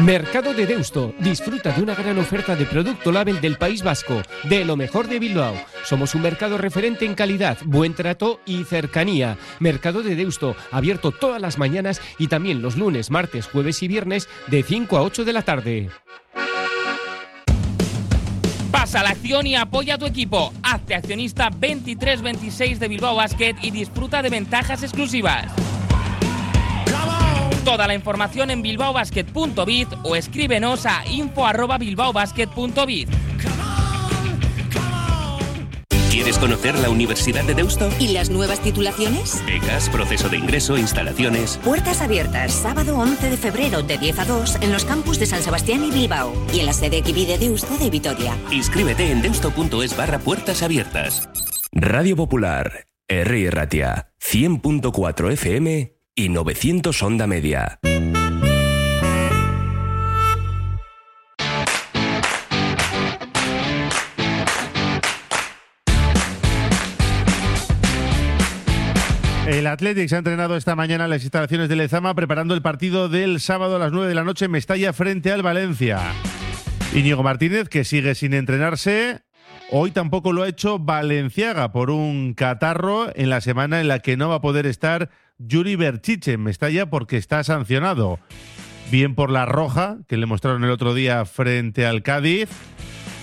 Mercado 0.00 0.52
de 0.52 0.66
Deusto. 0.66 1.14
Disfruta 1.20 1.70
de 1.70 1.80
una 1.80 1.94
gran 1.94 2.18
oferta 2.18 2.56
de 2.56 2.66
producto 2.66 3.12
label 3.12 3.40
del 3.40 3.56
País 3.56 3.82
Vasco, 3.82 4.22
de 4.42 4.64
lo 4.64 4.76
mejor 4.76 5.06
de 5.06 5.20
Bilbao. 5.20 5.54
Somos 5.84 6.16
un 6.16 6.22
mercado 6.22 6.58
referente 6.58 7.04
en 7.04 7.14
calidad, 7.14 7.58
buen 7.64 7.94
trato 7.94 8.40
y 8.44 8.64
cercanía. 8.64 9.38
Mercado 9.60 10.02
de 10.02 10.16
Deusto, 10.16 10.56
abierto 10.72 11.12
todas 11.12 11.40
las 11.40 11.58
mañanas 11.58 12.00
y 12.18 12.26
también 12.26 12.60
los 12.60 12.76
lunes, 12.76 13.10
martes, 13.10 13.46
jueves 13.46 13.84
y 13.84 13.88
viernes 13.88 14.28
de 14.48 14.64
5 14.64 14.96
a 14.96 15.02
8 15.02 15.24
de 15.24 15.32
la 15.32 15.42
tarde. 15.42 15.90
Pasa 18.72 19.04
la 19.04 19.10
acción 19.10 19.46
y 19.46 19.54
apoya 19.54 19.94
a 19.94 19.98
tu 19.98 20.06
equipo. 20.06 20.52
Hazte 20.64 20.96
accionista 20.96 21.50
2326 21.50 22.80
de 22.80 22.88
Bilbao 22.88 23.14
Basket 23.14 23.54
y 23.62 23.70
disfruta 23.70 24.22
de 24.22 24.30
ventajas 24.30 24.82
exclusivas. 24.82 25.52
Toda 27.64 27.86
la 27.86 27.94
información 27.94 28.50
en 28.50 28.62
bilbaobasket.biz 28.62 29.88
o 30.02 30.16
escríbenos 30.16 30.86
a 30.86 31.04
info@bilbaobasket.biz. 31.06 33.08
¿Quieres 36.10 36.38
conocer 36.38 36.78
la 36.78 36.90
Universidad 36.90 37.44
de 37.44 37.54
Deusto? 37.54 37.88
¿Y 37.98 38.08
las 38.08 38.30
nuevas 38.30 38.60
titulaciones? 38.60 39.42
Becas, 39.46 39.88
proceso 39.88 40.28
de 40.28 40.36
ingreso, 40.36 40.76
instalaciones. 40.78 41.58
Puertas 41.64 42.02
abiertas, 42.02 42.52
sábado 42.52 42.98
11 42.98 43.30
de 43.30 43.36
febrero 43.36 43.82
de 43.82 43.98
10 43.98 44.20
a 44.20 44.24
2 44.24 44.58
en 44.60 44.72
los 44.72 44.84
campus 44.84 45.18
de 45.18 45.26
San 45.26 45.42
Sebastián 45.42 45.82
y 45.84 45.90
Bilbao 45.90 46.32
y 46.52 46.60
en 46.60 46.66
la 46.66 46.72
sede 46.72 46.98
Equivi 46.98 47.26
de 47.26 47.38
Deusto 47.38 47.76
de 47.78 47.90
Vitoria. 47.90 48.36
Inscríbete 48.52 49.10
en 49.10 49.22
deusto.es 49.22 49.96
barra 49.96 50.20
puertas 50.20 50.62
abiertas. 50.62 51.28
Radio 51.72 52.14
Popular, 52.14 52.86
R. 53.08 53.50
Ratia, 53.50 54.12
100.4 54.20 55.32
FM 55.32 55.93
y 56.16 56.28
900 56.28 57.02
Onda 57.02 57.26
Media. 57.26 57.78
El 69.46 69.66
Athletic 69.66 70.08
se 70.08 70.14
ha 70.14 70.18
entrenado 70.18 70.56
esta 70.56 70.74
mañana 70.74 71.04
en 71.04 71.10
las 71.10 71.22
instalaciones 71.22 71.68
de 71.68 71.76
Lezama 71.76 72.14
preparando 72.14 72.54
el 72.54 72.62
partido 72.62 73.08
del 73.08 73.40
sábado 73.40 73.76
a 73.76 73.78
las 73.78 73.92
9 73.92 74.08
de 74.08 74.14
la 74.14 74.24
noche 74.24 74.46
en 74.46 74.52
Mestalla 74.52 74.92
frente 74.92 75.32
al 75.32 75.42
Valencia. 75.42 76.00
Íñigo 76.94 77.22
Martínez, 77.22 77.68
que 77.68 77.84
sigue 77.84 78.14
sin 78.14 78.34
entrenarse, 78.34 79.22
hoy 79.70 79.90
tampoco 79.90 80.32
lo 80.32 80.44
ha 80.44 80.48
hecho 80.48 80.78
Valenciaga 80.78 81.72
por 81.72 81.90
un 81.90 82.34
catarro 82.34 83.08
en 83.16 83.30
la 83.30 83.40
semana 83.40 83.80
en 83.80 83.88
la 83.88 83.98
que 83.98 84.16
no 84.16 84.28
va 84.28 84.36
a 84.36 84.40
poder 84.40 84.66
estar 84.66 85.10
Yuri 85.38 85.76
Berchiche 85.76 86.32
en 86.32 86.42
Mestalla 86.42 86.90
porque 86.90 87.16
está 87.16 87.42
sancionado. 87.44 88.18
Bien 88.90 89.14
por 89.14 89.30
la 89.30 89.46
roja 89.46 89.98
que 90.08 90.16
le 90.16 90.26
mostraron 90.26 90.64
el 90.64 90.70
otro 90.70 90.94
día 90.94 91.24
frente 91.24 91.86
al 91.86 92.02
Cádiz 92.02 92.48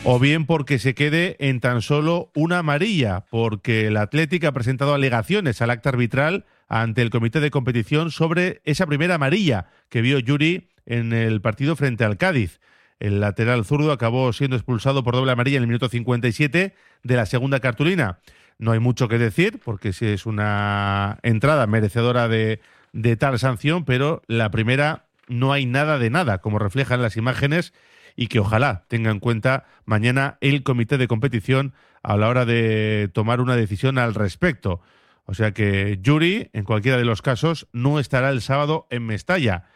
o 0.04 0.20
bien 0.20 0.46
porque 0.46 0.80
se 0.80 0.96
quede 0.96 1.38
en 1.40 1.60
tan 1.60 1.82
solo 1.82 2.32
una 2.34 2.60
amarilla, 2.60 3.26
porque 3.30 3.88
el 3.88 3.98
Atlético 3.98 4.48
ha 4.48 4.52
presentado 4.52 4.96
alegaciones 4.96 5.62
al 5.62 5.70
acta 5.70 5.90
arbitral 5.90 6.46
ante 6.68 7.02
el 7.02 7.12
comité 7.12 7.40
de 7.40 7.52
competición 7.52 8.10
sobre 8.10 8.62
esa 8.66 8.88
primera 8.88 9.16
amarilla 9.16 9.68
que 9.90 10.02
vio 10.02 10.18
Yuri 10.18 10.70
en 10.86 11.14
el 11.14 11.42
partido 11.42 11.76
frente 11.76 12.04
al 12.04 12.18
Cádiz. 12.18 12.60
El 13.00 13.20
lateral 13.20 13.66
zurdo 13.66 13.92
acabó 13.92 14.32
siendo 14.34 14.56
expulsado 14.56 15.04
por 15.04 15.16
doble 15.16 15.32
amarilla 15.32 15.58
en 15.58 15.64
el 15.64 15.68
minuto 15.68 15.90
57 15.90 16.74
de 17.04 17.16
la 17.16 17.26
segunda 17.26 17.60
cartulina. 17.60 18.20
No 18.62 18.74
hay 18.74 18.80
mucho 18.80 19.08
que 19.08 19.18
decir, 19.18 19.60
porque 19.66 19.92
si 19.92 20.06
es 20.06 20.28
una 20.28 21.18
entrada 21.24 21.66
merecedora 21.66 22.28
de, 22.28 22.62
de 22.94 23.16
tal 23.16 23.40
sanción, 23.40 23.86
pero 23.86 24.22
la 24.28 24.52
primera 24.52 25.08
no 25.28 25.52
hay 25.52 25.66
nada 25.66 25.98
de 25.98 26.12
nada, 26.12 26.42
como 26.42 26.60
reflejan 26.60 27.02
las 27.02 27.18
imágenes 27.18 27.74
y 28.16 28.28
que 28.28 28.40
ojalá 28.40 28.86
tenga 28.88 29.10
en 29.10 29.20
cuenta 29.20 29.66
mañana 29.86 30.38
el 30.42 30.62
comité 30.62 31.00
de 31.00 31.08
competición 31.08 31.74
a 32.04 32.18
la 32.18 32.30
hora 32.30 32.46
de 32.46 33.10
tomar 33.12 33.42
una 33.42 33.56
decisión 33.56 33.98
al 33.98 34.14
respecto. 34.14 34.80
O 35.26 35.34
sea 35.34 35.54
que 35.54 35.98
Yuri, 36.00 36.52
en 36.54 36.64
cualquiera 36.64 37.00
de 37.00 37.06
los 37.06 37.24
casos, 37.24 37.68
no 37.74 38.00
estará 38.00 38.30
el 38.30 38.42
sábado 38.42 38.86
en 38.92 39.08
Mestalla. 39.08 39.70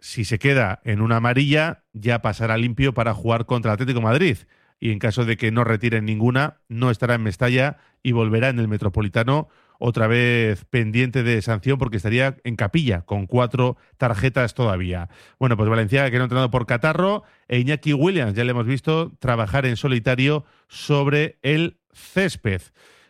Si 0.00 0.24
se 0.24 0.40
queda 0.40 0.80
en 0.82 1.02
una 1.02 1.18
amarilla, 1.18 1.84
ya 1.92 2.20
pasará 2.20 2.56
limpio 2.56 2.94
para 2.94 3.14
jugar 3.14 3.46
contra 3.46 3.72
Atlético 3.72 4.00
Madrid. 4.00 4.38
Y 4.80 4.90
en 4.90 4.98
caso 4.98 5.24
de 5.24 5.36
que 5.36 5.50
no 5.50 5.64
retiren 5.64 6.04
ninguna, 6.04 6.60
no 6.68 6.90
estará 6.90 7.14
en 7.14 7.22
Mestalla 7.22 7.78
y 8.02 8.12
volverá 8.12 8.48
en 8.48 8.58
el 8.58 8.68
Metropolitano 8.68 9.48
otra 9.78 10.06
vez 10.06 10.64
pendiente 10.66 11.22
de 11.22 11.42
sanción 11.42 11.78
porque 11.78 11.96
estaría 11.96 12.36
en 12.44 12.56
capilla 12.56 13.02
con 13.02 13.26
cuatro 13.26 13.76
tarjetas 13.96 14.54
todavía. 14.54 15.08
Bueno, 15.38 15.56
pues 15.56 15.68
Valencia 15.68 16.10
que 16.10 16.16
no 16.16 16.22
ha 16.22 16.26
entrenado 16.26 16.50
por 16.50 16.66
Catarro 16.66 17.24
e 17.48 17.58
Iñaki 17.58 17.92
Williams 17.92 18.34
ya 18.34 18.44
le 18.44 18.52
hemos 18.52 18.66
visto 18.66 19.12
trabajar 19.18 19.66
en 19.66 19.76
solitario 19.76 20.44
sobre 20.68 21.38
el 21.42 21.78
césped. 21.92 22.62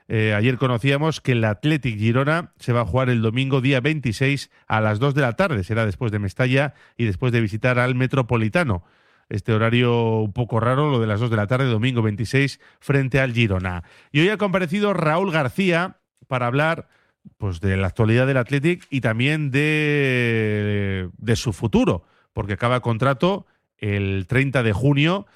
eh, 0.07 0.35
ayer 0.35 0.59
conocíamos 0.59 1.21
que 1.21 1.33
el 1.33 1.45
Athletic 1.45 1.99
Girona 1.99 2.53
se 2.59 2.73
va 2.73 2.83
a 2.83 2.87
jugar 2.87 3.09
el 3.09 3.23
domingo 3.23 3.61
día 3.61 3.81
26 3.81 4.51
a 4.67 4.81
las 4.81 4.99
2 4.99 5.15
de 5.15 5.23
la 5.23 5.33
tarde. 5.33 5.65
Será 5.65 5.87
después 5.87 6.13
de 6.13 6.19
Mestalla 6.19 6.75
y 6.97 7.05
después 7.05 7.33
de 7.33 7.41
visitar 7.41 7.79
al 7.79 7.95
Metropolitano. 7.95 8.85
Este 9.29 9.53
horario 9.53 10.21
un 10.21 10.33
poco 10.33 10.61
raro, 10.61 10.91
lo 10.91 11.01
de 11.01 11.07
las 11.07 11.21
2 11.21 11.31
de 11.31 11.37
la 11.37 11.47
tarde, 11.47 11.67
domingo 11.67 12.03
26, 12.03 12.61
frente 12.81 13.21
al 13.21 13.33
Girona. 13.33 13.85
Y 14.13 14.21
hoy 14.21 14.29
ha 14.29 14.39
comparecido 14.39 14.93
Raúl 14.93 15.31
García 15.31 15.99
para 16.27 16.47
hablar 16.47 16.89
pues, 17.39 17.61
de 17.61 17.77
la 17.77 17.87
actualidad 17.87 18.27
del 18.27 18.37
Athletic 18.37 18.87
y 18.91 19.01
también 19.01 19.51
de, 19.51 21.11
de 21.17 21.37
su 21.37 21.53
futuro, 21.53 22.05
porque 22.33 22.55
acaba 22.55 22.81
contrato 22.81 23.47
el 23.79 24.27
30 24.27 24.63
de 24.63 24.73
junio 24.73 25.27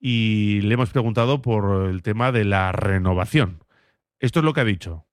y 0.00 0.60
le 0.62 0.74
hemos 0.74 0.90
preguntado 0.90 1.42
por 1.42 1.88
el 1.88 2.02
tema 2.02 2.32
de 2.32 2.44
la 2.44 2.72
renovación. 2.72 3.64
Esto 4.18 4.40
es 4.40 4.44
lo 4.44 4.52
que 4.52 4.60
ha 4.60 4.64
dicho. 4.64 5.04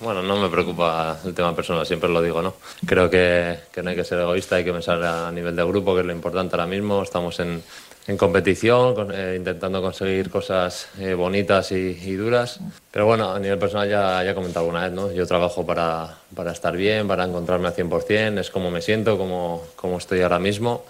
Bueno, 0.00 0.22
no 0.22 0.38
me 0.38 0.48
preocupa 0.48 1.18
el 1.22 1.34
tema 1.34 1.54
personal, 1.54 1.84
siempre 1.84 2.08
lo 2.08 2.22
digo, 2.22 2.40
¿no? 2.40 2.54
Creo 2.86 3.10
que, 3.10 3.58
no 3.82 3.90
hay 3.90 3.94
que 3.94 4.04
ser 4.04 4.18
egoísta, 4.20 4.56
hay 4.56 4.64
que 4.64 4.72
pensar 4.72 5.04
a 5.04 5.30
nivel 5.30 5.54
de 5.54 5.62
grupo, 5.64 5.94
que 5.94 6.00
es 6.00 6.06
lo 6.06 6.12
importante 6.12 6.54
ahora 6.54 6.66
mismo. 6.66 7.02
Estamos 7.02 7.38
en, 7.40 7.62
en 8.06 8.16
competición, 8.16 9.10
eh, 9.12 9.34
intentando 9.36 9.82
conseguir 9.82 10.30
cosas 10.30 10.88
eh, 10.98 11.12
bonitas 11.12 11.72
y, 11.72 11.74
y, 11.74 12.14
duras. 12.14 12.58
Pero 12.90 13.04
bueno, 13.04 13.30
a 13.34 13.38
nivel 13.38 13.58
personal 13.58 13.86
ya, 13.86 14.24
ya 14.24 14.30
he 14.30 14.34
comentado 14.34 14.64
alguna 14.64 14.84
vez, 14.84 14.92
¿no? 14.92 15.12
Yo 15.12 15.26
trabajo 15.26 15.66
para, 15.66 16.20
para 16.34 16.52
estar 16.52 16.74
bien, 16.74 17.06
para 17.06 17.24
encontrarme 17.24 17.68
al 17.68 17.74
100%, 17.74 18.40
es 18.40 18.48
como 18.48 18.70
me 18.70 18.80
siento, 18.80 19.18
como, 19.18 19.62
como 19.76 19.98
estoy 19.98 20.22
ahora 20.22 20.38
mismo. 20.38 20.86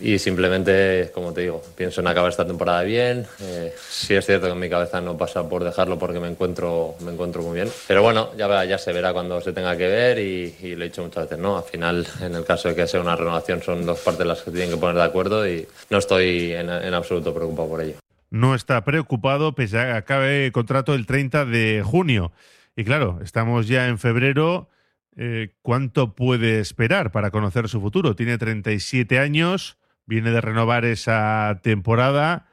Y 0.00 0.18
simplemente, 0.18 1.10
como 1.14 1.32
te 1.32 1.42
digo, 1.42 1.62
pienso 1.76 2.00
en 2.00 2.08
acabar 2.08 2.30
esta 2.30 2.46
temporada 2.46 2.82
bien. 2.82 3.26
Eh, 3.40 3.72
sí 3.78 4.14
es 4.14 4.26
cierto 4.26 4.46
que 4.46 4.52
en 4.52 4.58
mi 4.58 4.68
cabeza 4.68 5.00
no 5.00 5.16
pasa 5.16 5.48
por 5.48 5.62
dejarlo 5.62 5.98
porque 5.98 6.20
me 6.20 6.28
encuentro, 6.28 6.96
me 7.00 7.12
encuentro 7.12 7.42
muy 7.42 7.54
bien. 7.54 7.68
Pero 7.86 8.02
bueno, 8.02 8.30
ya, 8.36 8.64
ya 8.64 8.78
se 8.78 8.92
verá 8.92 9.12
cuando 9.12 9.40
se 9.40 9.52
tenga 9.52 9.76
que 9.76 9.86
ver 9.86 10.18
y, 10.18 10.54
y, 10.62 10.74
lo 10.74 10.84
he 10.84 10.88
dicho 10.88 11.02
muchas 11.02 11.24
veces, 11.24 11.38
¿no? 11.38 11.58
Al 11.58 11.64
final, 11.64 12.06
en 12.20 12.34
el 12.34 12.44
caso 12.44 12.68
de 12.68 12.74
que 12.74 12.86
sea 12.86 13.00
una 13.00 13.16
renovación, 13.16 13.62
son 13.62 13.86
dos 13.86 14.00
partes 14.00 14.26
las 14.26 14.42
que 14.42 14.50
tienen 14.50 14.70
que 14.70 14.76
poner 14.76 14.96
de 14.96 15.04
acuerdo 15.04 15.48
y 15.48 15.66
no 15.90 15.98
estoy 15.98 16.52
en, 16.52 16.68
en 16.68 16.94
absoluto 16.94 17.32
preocupado 17.32 17.68
por 17.68 17.80
ello. 17.82 17.94
No 18.30 18.54
está 18.56 18.82
preocupado 18.84 19.54
pese 19.54 19.78
a 19.78 19.84
que 19.84 19.92
acabe 19.92 20.46
el 20.46 20.52
contrato 20.52 20.94
el 20.94 21.06
30 21.06 21.44
de 21.44 21.82
junio. 21.84 22.32
Y 22.76 22.82
claro, 22.84 23.20
estamos 23.22 23.68
ya 23.68 23.86
en 23.86 23.98
febrero. 23.98 24.68
Eh, 25.16 25.54
¿Cuánto 25.62 26.14
puede 26.16 26.58
esperar 26.58 27.12
para 27.12 27.30
conocer 27.30 27.68
su 27.68 27.80
futuro? 27.80 28.16
Tiene 28.16 28.36
37 28.36 29.20
años 29.20 29.78
viene 30.06 30.30
de 30.30 30.40
renovar 30.40 30.84
esa 30.84 31.60
temporada 31.62 32.48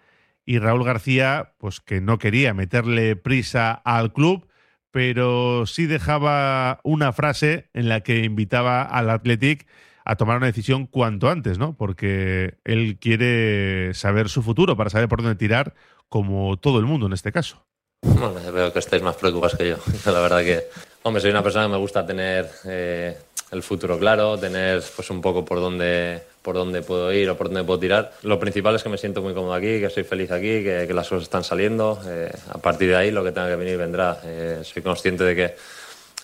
y 0.46 0.60
Raúl 0.60 0.84
García, 0.84 1.54
pues 1.58 1.80
que 1.80 2.02
no 2.02 2.18
quería 2.18 2.54
meterle 2.54 3.16
prisa 3.16 3.72
al 3.72 4.12
club, 4.14 4.48
pero 4.92 5.66
sí 5.66 5.86
dejaba 5.86 6.80
una 6.84 7.14
frase 7.14 7.70
en 7.74 7.90
la 7.90 8.02
que 8.02 8.24
invitaba 8.24 8.84
al 8.84 9.10
Athletic 9.10 9.68
a 10.04 10.16
tomar 10.16 10.38
una 10.38 10.48
decisión 10.48 10.88
cuanto 10.88 11.30
antes, 11.30 11.58
¿no? 11.58 11.78
Porque 11.78 12.58
él 12.64 12.98
quiere 13.00 13.94
saber 13.94 14.30
su 14.30 14.42
futuro 14.42 14.76
para 14.76 14.90
saber 14.90 15.08
por 15.08 15.22
dónde 15.22 15.36
tirar, 15.36 15.74
como 16.10 16.58
todo 16.58 16.80
el 16.80 16.86
mundo 16.86 17.06
en 17.06 17.14
este 17.14 17.32
caso. 17.32 17.66
Bueno, 18.02 18.52
veo 18.52 18.74
que 18.74 18.80
estáis 18.80 19.04
más 19.04 19.16
preocupados 19.16 19.56
que 19.56 19.70
yo. 19.70 19.78
La 20.12 20.20
verdad 20.20 20.42
que, 20.42 20.64
hombre, 21.04 21.22
soy 21.22 21.32
una 21.32 21.44
persona 21.44 21.66
que 21.66 21.72
me 21.72 21.78
gusta 21.78 22.06
tener 22.06 22.50
eh, 22.66 23.18
el 23.52 23.64
futuro 23.64 24.00
claro, 24.00 24.38
tener 24.38 24.84
pues 24.96 25.10
un 25.12 25.22
poco 25.22 25.46
por 25.46 25.60
dónde 25.60 26.24
por 26.42 26.56
dónde 26.56 26.82
puedo 26.82 27.12
ir 27.14 27.30
o 27.30 27.38
por 27.38 27.48
dónde 27.48 27.64
puedo 27.64 27.80
tirar. 27.80 28.14
Lo 28.24 28.40
principal 28.40 28.76
es 28.76 28.84
que 28.84 28.90
me 28.90 28.98
siento 28.98 29.22
muy 29.22 29.34
cómodo 29.34 29.54
aquí, 29.54 29.80
que 29.80 29.90
soy 29.90 30.04
feliz 30.04 30.32
aquí, 30.32 30.64
que, 30.64 30.92
las 30.92 31.08
cosas 31.08 31.24
están 31.24 31.44
saliendo. 31.44 32.00
Eh, 32.08 32.32
a 32.50 32.58
partir 32.58 32.90
de 32.90 32.96
ahí 32.96 33.12
lo 33.12 33.24
que 33.24 33.32
tenga 33.32 33.48
que 33.48 33.56
venir 33.56 33.78
vendrá. 33.78 34.20
Eh, 34.24 34.62
soy 34.64 34.82
consciente 34.82 35.24
de 35.24 35.36
que 35.36 35.56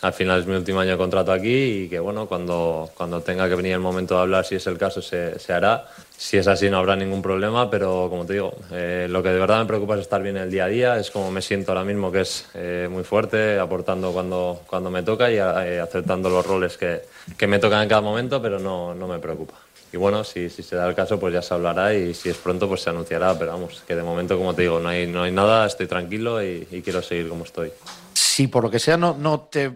al 0.01 0.13
final 0.13 0.39
es 0.39 0.45
mi 0.45 0.55
último 0.55 0.79
año 0.79 0.91
de 0.91 0.97
contrato 0.97 1.31
aquí 1.31 1.83
y 1.83 1.89
que 1.89 1.99
bueno, 1.99 2.27
cuando, 2.27 2.89
cuando 2.95 3.21
tenga 3.21 3.49
que 3.49 3.55
venir 3.55 3.73
el 3.73 3.79
momento 3.79 4.15
de 4.15 4.21
hablar, 4.21 4.45
si 4.45 4.55
es 4.55 4.67
el 4.67 4.77
caso, 4.77 5.01
se, 5.01 5.35
hará. 5.51 5.85
Si 6.15 6.37
es 6.37 6.47
así 6.47 6.69
no 6.69 6.77
habrá 6.77 6.95
ningún 6.95 7.21
problema, 7.21 7.69
pero 7.69 8.07
como 8.09 8.25
te 8.25 8.33
digo, 8.33 8.55
eh, 8.71 9.07
lo 9.09 9.21
que 9.21 9.29
de 9.29 9.39
verdad 9.39 9.59
me 9.59 9.65
preocupa 9.65 9.95
es 9.95 10.01
estar 10.01 10.21
bien 10.21 10.37
el 10.37 10.49
día 10.49 10.65
a 10.65 10.67
día, 10.67 10.97
es 10.99 11.11
como 11.11 11.31
me 11.31 11.43
siento 11.43 11.71
ahora 11.71 11.83
mismo, 11.83 12.11
que 12.11 12.21
es 12.21 12.45
muy 12.89 13.03
fuerte, 13.03 13.59
aportando 13.59 14.11
cuando, 14.11 14.61
cuando 14.65 14.89
me 14.89 15.03
toca 15.03 15.31
y 15.31 15.35
eh, 15.35 15.79
aceptando 15.79 16.29
los 16.29 16.45
roles 16.45 16.77
que, 16.77 17.01
que 17.37 17.47
me 17.47 17.59
tocan 17.59 17.83
en 17.83 17.89
cada 17.89 18.01
momento, 18.01 18.41
pero 18.41 18.59
no, 18.59 18.95
no 18.95 19.07
me 19.07 19.19
preocupa 19.19 19.66
y 19.91 19.97
bueno, 19.97 20.23
si, 20.23 20.49
si, 20.49 20.63
se 20.63 20.75
da 20.75 20.87
el 20.87 20.95
caso, 20.95 21.19
pues 21.19 21.33
ya 21.33 21.41
se 21.41 21.53
hablará 21.53 21.93
y 21.93 22.13
si 22.13 22.29
es 22.29 22.37
pronto, 22.37 22.67
pues 22.67 22.81
se 22.81 22.89
anunciará. 22.89 23.37
Pero 23.37 23.51
vamos, 23.51 23.83
que 23.87 23.95
de 23.95 24.03
momento, 24.03 24.37
como 24.37 24.53
te 24.53 24.63
digo, 24.63 24.79
no 24.79 24.89
hay, 24.89 25.07
no 25.07 25.23
hay 25.23 25.31
nada, 25.31 25.65
estoy 25.65 25.87
tranquilo 25.87 26.43
y, 26.43 26.67
y 26.71 26.81
quiero 26.81 27.01
seguir 27.01 27.29
como 27.29 27.43
estoy. 27.45 27.71
Si 28.13 28.47
por 28.47 28.63
lo 28.63 28.69
que 28.69 28.79
sea 28.79 28.97
no, 28.97 29.15
no, 29.17 29.41
te, 29.41 29.71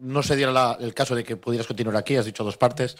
no 0.00 0.22
se 0.22 0.36
diera 0.36 0.52
la, 0.52 0.76
el 0.80 0.94
caso 0.94 1.14
de 1.14 1.24
que 1.24 1.36
pudieras 1.36 1.66
continuar 1.66 1.96
aquí, 1.96 2.16
has 2.16 2.26
dicho 2.26 2.44
dos 2.44 2.56
partes, 2.56 2.96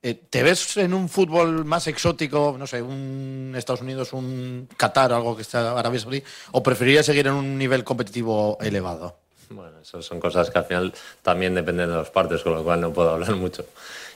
eh, 0.00 0.14
¿te 0.14 0.42
ves 0.44 0.76
en 0.76 0.94
un 0.94 1.08
fútbol 1.08 1.64
más 1.64 1.88
exótico, 1.88 2.54
no 2.56 2.66
sé, 2.66 2.80
un 2.80 3.52
Estados 3.56 3.82
Unidos, 3.82 4.12
un 4.12 4.68
Qatar, 4.76 5.12
algo 5.12 5.34
que 5.34 5.42
está 5.42 5.76
Arabia 5.76 5.98
Saudí, 5.98 6.22
o 6.52 6.62
preferirías 6.62 7.06
seguir 7.06 7.26
en 7.26 7.34
un 7.34 7.58
nivel 7.58 7.82
competitivo 7.82 8.58
elevado? 8.60 9.18
Bueno, 9.50 9.80
eso 9.80 10.00
son 10.02 10.20
cosas 10.20 10.50
que 10.50 10.58
al 10.58 10.66
final 10.66 10.94
también 11.22 11.54
dependen 11.54 11.88
de 11.88 11.96
las 11.96 12.10
partes, 12.10 12.42
con 12.42 12.54
lo 12.54 12.62
cual 12.62 12.80
no 12.80 12.92
puedo 12.92 13.10
hablar 13.10 13.34
mucho. 13.34 13.64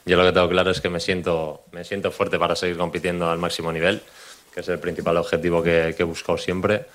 Yo 0.05 0.17
lo 0.17 0.25
que 0.25 0.33
tengo 0.33 0.49
claro 0.49 0.71
es 0.71 0.81
que 0.81 0.89
me 0.89 1.01
siento, 1.01 1.63
me 1.73 1.85
siento 1.85 2.11
fuerte 2.11 2.39
para 2.39 2.57
seguir 2.57 2.77
compitiendo 2.77 3.31
al 3.31 3.39
máximo 3.39 3.73
nivel, 3.73 4.01
que 4.53 4.61
es 4.61 4.69
el 4.69 4.79
principal 4.79 5.17
objetivo 5.17 5.63
que, 5.63 5.95
que 5.97 6.03
he 6.03 6.07
buscado 6.07 6.39
siempre. 6.39 6.87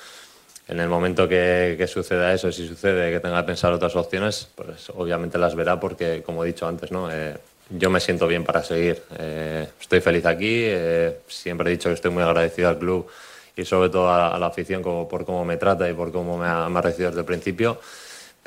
En 0.67 0.81
el 0.81 0.89
momento 0.89 1.29
que, 1.29 1.75
que, 1.77 1.87
suceda 1.87 2.33
eso, 2.33 2.51
si 2.51 2.67
sucede 2.67 3.09
que 3.11 3.21
tenga 3.21 3.41
que 3.41 3.47
pensar 3.47 3.71
otras 3.71 3.95
opciones, 3.95 4.49
pues 4.53 4.89
obviamente 4.89 5.37
las 5.37 5.55
verá 5.55 5.79
porque, 5.79 6.21
como 6.25 6.43
he 6.43 6.47
dicho 6.47 6.67
antes, 6.67 6.91
¿no? 6.91 7.09
Eh, 7.09 7.37
yo 7.69 7.89
me 7.89 8.01
siento 8.01 8.27
bien 8.27 8.43
para 8.43 8.63
seguir. 8.63 9.01
Eh, 9.17 9.67
estoy 9.79 10.01
feliz 10.01 10.25
aquí, 10.25 10.63
eh, 10.65 11.19
siempre 11.27 11.69
he 11.69 11.71
dicho 11.71 11.87
que 11.87 11.95
estoy 11.95 12.11
muy 12.11 12.23
agradecido 12.23 12.67
al 12.67 12.77
club 12.77 13.07
y 13.55 13.63
sobre 13.63 13.89
todo 13.89 14.09
a, 14.09 14.35
a 14.35 14.39
la 14.39 14.47
afición 14.47 14.83
como, 14.83 15.07
por 15.07 15.25
cómo 15.25 15.45
me 15.45 15.55
trata 15.55 15.89
y 15.89 15.93
por 15.93 16.11
cómo 16.11 16.37
me 16.37 16.47
ha, 16.47 16.67
me 16.67 16.79
ha 16.79 16.81
recibido 16.81 17.11
desde 17.11 17.21
el 17.21 17.25
principio. 17.25 17.79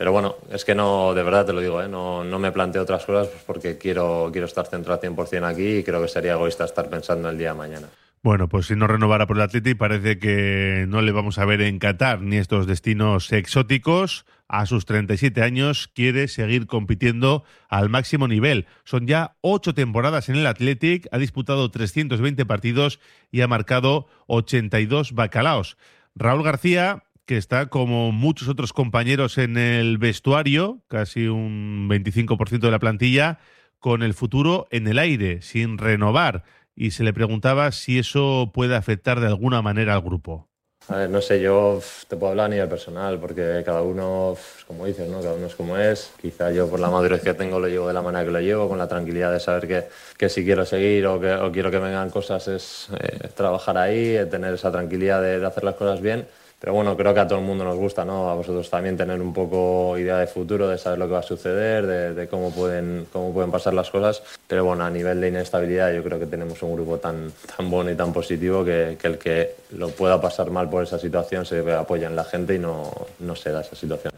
Pero 0.01 0.13
bueno, 0.13 0.37
es 0.51 0.65
que 0.65 0.75
no, 0.75 1.13
de 1.13 1.23
verdad 1.23 1.45
te 1.45 1.53
lo 1.53 1.61
digo, 1.61 1.83
¿eh? 1.83 1.87
no, 1.87 2.25
no 2.25 2.39
me 2.39 2.53
planteo 2.53 2.81
otras 2.81 3.05
cosas 3.05 3.29
porque 3.47 3.77
quiero, 3.77 4.31
quiero 4.33 4.47
estar 4.47 4.67
centrado 4.67 4.99
100% 4.99 5.45
aquí 5.45 5.77
y 5.77 5.85
creo 5.85 6.01
que 6.01 6.09
sería 6.09 6.33
egoísta 6.33 6.65
estar 6.65 6.89
pensando 6.89 7.29
el 7.29 7.37
día 7.37 7.53
de 7.53 7.59
mañana. 7.59 7.89
Bueno, 8.23 8.49
pues 8.49 8.65
si 8.65 8.77
no 8.77 8.87
renovara 8.87 9.27
por 9.27 9.37
el 9.37 9.43
Atleti, 9.43 9.75
parece 9.75 10.19
que 10.19 10.87
no 10.89 11.03
le 11.03 11.13
vamos 11.13 11.37
a 11.37 11.45
ver 11.45 11.61
en 11.61 11.79
Qatar 11.79 12.23
ni 12.23 12.39
estos 12.39 12.67
destinos 12.67 13.31
exóticos. 13.31 14.25
A 14.49 14.65
sus 14.65 14.87
37 14.87 15.43
años 15.43 15.91
quiere 15.95 16.29
seguir 16.29 16.67
compitiendo 16.67 17.45
al 17.69 17.91
máximo 17.91 18.27
nivel. 18.27 18.65
Son 18.85 19.07
ya 19.07 19.37
ocho 19.43 19.75
temporadas 19.75 20.31
en 20.31 20.37
el 20.37 20.47
Athletic, 20.47 21.09
ha 21.13 21.19
disputado 21.19 21.71
320 21.71 22.47
partidos 22.47 23.01
y 23.31 23.43
ha 23.43 23.49
marcado 23.49 24.07
82 24.29 25.13
bacalaos. 25.13 25.77
Raúl 26.15 26.43
García 26.43 27.05
que 27.31 27.37
está 27.37 27.67
como 27.67 28.11
muchos 28.11 28.49
otros 28.49 28.73
compañeros 28.73 29.39
en 29.39 29.57
el 29.57 29.99
vestuario, 29.99 30.81
casi 30.89 31.29
un 31.29 31.89
25% 31.89 32.59
de 32.59 32.71
la 32.73 32.81
plantilla, 32.81 33.39
con 33.79 34.03
el 34.03 34.15
futuro 34.15 34.67
en 34.73 34.89
el 34.89 34.99
aire, 34.99 35.41
sin 35.41 35.79
renovar. 35.79 36.43
Y 36.75 36.91
se 36.91 37.05
le 37.05 37.13
preguntaba 37.13 37.71
si 37.71 38.01
eso 38.01 38.51
puede 38.53 38.75
afectar 38.75 39.21
de 39.21 39.29
alguna 39.29 39.63
manera 39.63 39.95
al 39.95 40.01
grupo. 40.01 40.49
A 40.89 40.97
ver, 40.97 41.11
no 41.11 41.23
sé, 41.23 41.41
yo 41.41 41.81
te 42.09 42.17
puedo 42.17 42.33
hablar 42.33 42.47
a 42.47 42.49
nivel 42.49 42.69
personal, 42.69 43.21
porque 43.21 43.63
cada 43.65 43.83
uno, 43.83 44.37
como 44.67 44.87
dices, 44.87 45.09
¿no? 45.09 45.21
cada 45.21 45.35
uno 45.35 45.47
es 45.47 45.55
como 45.55 45.77
es. 45.77 46.11
Quizá 46.21 46.51
yo 46.51 46.69
por 46.69 46.81
la 46.81 46.91
madurez 46.91 47.23
que 47.23 47.35
tengo 47.35 47.61
lo 47.61 47.69
llevo 47.69 47.87
de 47.87 47.95
la 47.95 48.03
manera 48.03 48.25
que 48.25 48.33
lo 48.33 48.41
llevo, 48.41 48.69
con 48.69 48.77
la 48.77 48.89
tranquilidad 48.89 49.31
de 49.31 49.39
saber 49.39 49.69
que, 49.69 49.85
que 50.19 50.29
si 50.29 50.45
quiero 50.45 50.67
seguir 50.67 51.07
o, 51.07 51.21
que, 51.21 51.33
o 51.33 51.53
quiero 51.53 51.71
que 51.71 51.79
vengan 51.79 52.11
cosas 52.11 52.49
es 52.49 52.89
eh, 52.99 53.29
trabajar 53.37 53.79
ahí, 53.79 54.19
tener 54.29 54.55
esa 54.55 54.73
tranquilidad 54.73 55.23
de 55.23 55.47
hacer 55.47 55.63
las 55.63 55.77
cosas 55.77 56.01
bien. 56.01 56.27
Pero 56.61 56.75
bueno, 56.75 56.95
creo 56.95 57.15
que 57.15 57.21
a 57.21 57.27
todo 57.27 57.39
el 57.39 57.45
mundo 57.47 57.65
nos 57.65 57.77
gusta, 57.77 58.05
¿no? 58.05 58.29
A 58.29 58.35
vosotros 58.35 58.69
también 58.69 58.95
tener 58.95 59.23
un 59.23 59.33
poco 59.33 59.97
idea 59.97 60.19
de 60.19 60.27
futuro, 60.27 60.69
de 60.69 60.77
saber 60.77 60.99
lo 60.99 61.07
que 61.07 61.13
va 61.15 61.21
a 61.21 61.23
suceder, 61.23 62.15
de, 62.15 62.29
cómo, 62.29 62.55
pueden, 62.55 63.07
cómo 63.11 63.33
pueden 63.33 63.51
pasar 63.51 63.73
las 63.73 63.91
cosas. 63.91 64.23
Pero 64.47 64.67
bueno, 64.67 64.85
a 64.85 64.91
nivel 64.91 65.23
de 65.23 65.29
inestabilidad 65.29 65.91
yo 65.95 66.05
creo 66.05 66.19
que 66.19 66.27
tenemos 66.27 66.63
un 66.63 66.75
grupo 66.75 66.99
tan, 66.99 67.33
tan 67.57 67.71
bueno 67.71 67.91
y 67.91 67.95
tan 67.95 68.13
positivo 68.13 68.63
que, 68.63 68.99
el 69.03 69.17
que 69.17 69.55
lo 69.71 69.89
pueda 69.89 70.21
pasar 70.21 70.51
mal 70.51 70.69
por 70.69 70.83
esa 70.83 70.99
situación 70.99 71.47
se 71.47 71.61
apoya 71.73 72.09
en 72.09 72.17
la 72.17 72.25
gente 72.25 72.57
y 72.57 72.59
no, 72.59 72.93
no 73.21 73.37
se 73.37 73.53
da 73.53 73.63
esa 73.63 73.75
situación. 73.75 74.13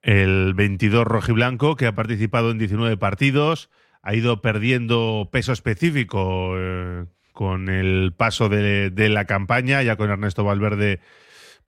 El 0.00 0.54
22 0.54 1.04
rojiblanco, 1.04 1.76
que 1.76 1.86
ha 1.86 1.94
participado 1.94 2.50
en 2.50 2.56
19 2.56 2.96
partidos, 2.96 3.68
ha 4.00 4.14
ido 4.14 4.40
perdiendo 4.40 5.28
peso 5.30 5.52
específico 5.52 6.54
eh, 6.56 7.04
con 7.34 7.68
el 7.68 8.14
paso 8.16 8.48
de 8.48 9.08
la 9.10 9.26
campaña, 9.26 9.82
ya 9.82 9.96
con 9.96 10.10
Ernesto 10.10 10.44
Valverde 10.44 11.00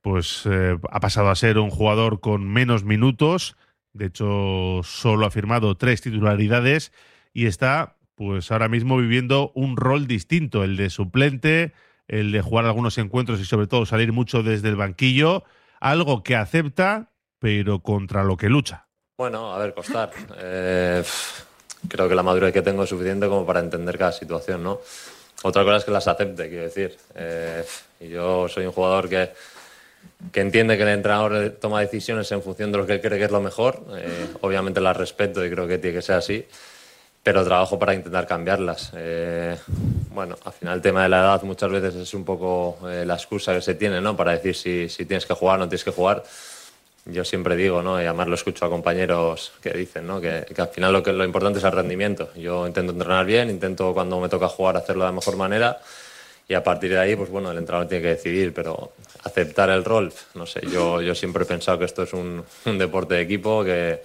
pues 0.06 0.42
eh, 0.46 0.78
ha 0.92 1.00
pasado 1.00 1.30
a 1.30 1.34
ser 1.34 1.58
un 1.58 1.68
jugador 1.68 2.20
con 2.20 2.48
menos 2.48 2.84
minutos. 2.84 3.56
De 3.92 4.06
hecho, 4.06 4.82
solo 4.84 5.26
ha 5.26 5.32
firmado 5.32 5.74
tres 5.74 6.00
titularidades 6.00 6.92
y 7.32 7.46
está, 7.46 7.96
pues 8.14 8.52
ahora 8.52 8.68
mismo 8.68 8.98
viviendo 8.98 9.50
un 9.56 9.76
rol 9.76 10.06
distinto, 10.06 10.62
el 10.62 10.76
de 10.76 10.90
suplente, 10.90 11.72
el 12.06 12.30
de 12.30 12.40
jugar 12.40 12.66
algunos 12.66 12.98
encuentros 12.98 13.40
y 13.40 13.44
sobre 13.44 13.66
todo 13.66 13.84
salir 13.84 14.12
mucho 14.12 14.44
desde 14.44 14.68
el 14.68 14.76
banquillo, 14.76 15.42
algo 15.80 16.22
que 16.22 16.36
acepta 16.36 17.10
pero 17.40 17.80
contra 17.80 18.22
lo 18.22 18.36
que 18.36 18.48
lucha. 18.48 18.86
Bueno, 19.18 19.52
a 19.52 19.58
ver, 19.58 19.74
costar. 19.74 20.12
Eh, 20.38 21.02
creo 21.88 22.08
que 22.08 22.14
la 22.14 22.22
madurez 22.22 22.52
que 22.52 22.62
tengo 22.62 22.84
es 22.84 22.90
suficiente 22.90 23.26
como 23.26 23.44
para 23.44 23.58
entender 23.58 23.98
cada 23.98 24.12
situación, 24.12 24.62
¿no? 24.62 24.78
Otra 25.42 25.64
cosa 25.64 25.78
es 25.78 25.84
que 25.84 25.90
las 25.90 26.06
acepte, 26.06 26.48
quiero 26.48 26.62
decir. 26.62 26.96
Eh, 27.16 27.64
y 27.98 28.08
yo 28.08 28.48
soy 28.48 28.66
un 28.66 28.72
jugador 28.72 29.08
que, 29.08 29.30
que 30.32 30.40
entiende 30.40 30.76
que 30.76 30.82
el 30.82 30.90
entrenador 30.90 31.50
toma 31.60 31.80
decisiones 31.80 32.30
en 32.32 32.42
función 32.42 32.72
de 32.72 32.78
lo 32.78 32.86
que 32.86 32.94
él 32.94 33.00
cree 33.00 33.18
que 33.18 33.24
es 33.24 33.30
lo 33.30 33.40
mejor. 33.40 33.84
Eh, 33.96 34.28
obviamente 34.40 34.80
las 34.80 34.96
respeto 34.96 35.44
y 35.44 35.50
creo 35.50 35.66
que 35.66 35.78
tiene 35.78 35.96
que 35.96 36.02
ser 36.02 36.16
así, 36.16 36.44
pero 37.22 37.44
trabajo 37.44 37.78
para 37.78 37.94
intentar 37.94 38.26
cambiarlas. 38.26 38.92
Eh, 38.96 39.56
bueno, 40.10 40.36
al 40.44 40.52
final 40.52 40.76
el 40.76 40.82
tema 40.82 41.02
de 41.02 41.08
la 41.08 41.20
edad 41.20 41.42
muchas 41.42 41.70
veces 41.70 41.94
es 41.94 42.14
un 42.14 42.24
poco 42.24 42.78
la 42.82 43.14
excusa 43.14 43.54
que 43.54 43.60
se 43.60 43.74
tiene, 43.74 44.00
¿no? 44.00 44.16
Para 44.16 44.32
decir 44.32 44.54
si, 44.54 44.88
si 44.88 45.04
tienes 45.04 45.26
que 45.26 45.34
jugar 45.34 45.56
o 45.56 45.58
no 45.60 45.68
tienes 45.68 45.84
que 45.84 45.92
jugar 45.92 46.22
yo 47.06 47.24
siempre 47.24 47.56
digo, 47.56 47.82
¿no? 47.82 48.00
y 48.02 48.04
además 48.04 48.26
lo 48.26 48.34
escucho 48.34 48.66
a 48.66 48.68
compañeros 48.68 49.52
que 49.62 49.70
dicen 49.70 50.06
¿no? 50.06 50.20
que, 50.20 50.44
que, 50.52 50.60
al 50.60 50.68
final 50.68 50.92
lo, 50.92 51.02
que, 51.02 51.12
lo 51.12 51.24
importante 51.24 51.60
es 51.60 51.64
el 51.64 51.72
rendimiento. 51.72 52.30
Yo 52.34 52.66
intento 52.66 52.92
entrenar 52.92 53.24
bien, 53.24 53.48
intento 53.48 53.94
cuando 53.94 54.20
me 54.20 54.28
toca 54.28 54.48
jugar 54.48 54.76
hacerlo 54.76 55.04
de 55.04 55.10
la 55.10 55.14
mejor 55.14 55.36
manera 55.36 55.78
y 56.48 56.54
a 56.54 56.62
partir 56.62 56.90
de 56.90 56.98
ahí, 56.98 57.16
pues 57.16 57.30
bueno, 57.30 57.50
el 57.50 57.58
entrenador 57.58 57.88
tiene 57.88 58.02
que 58.02 58.10
decidir, 58.10 58.52
pero 58.54 58.92
aceptar 59.24 59.70
el 59.70 59.84
rol, 59.84 60.12
no 60.34 60.46
sé, 60.46 60.60
yo, 60.70 61.02
yo 61.02 61.14
siempre 61.14 61.42
he 61.42 61.46
pensado 61.46 61.78
que 61.78 61.84
esto 61.84 62.02
es 62.02 62.12
un, 62.12 62.44
un 62.64 62.78
deporte 62.78 63.14
de 63.14 63.22
equipo, 63.22 63.64
que 63.64 64.02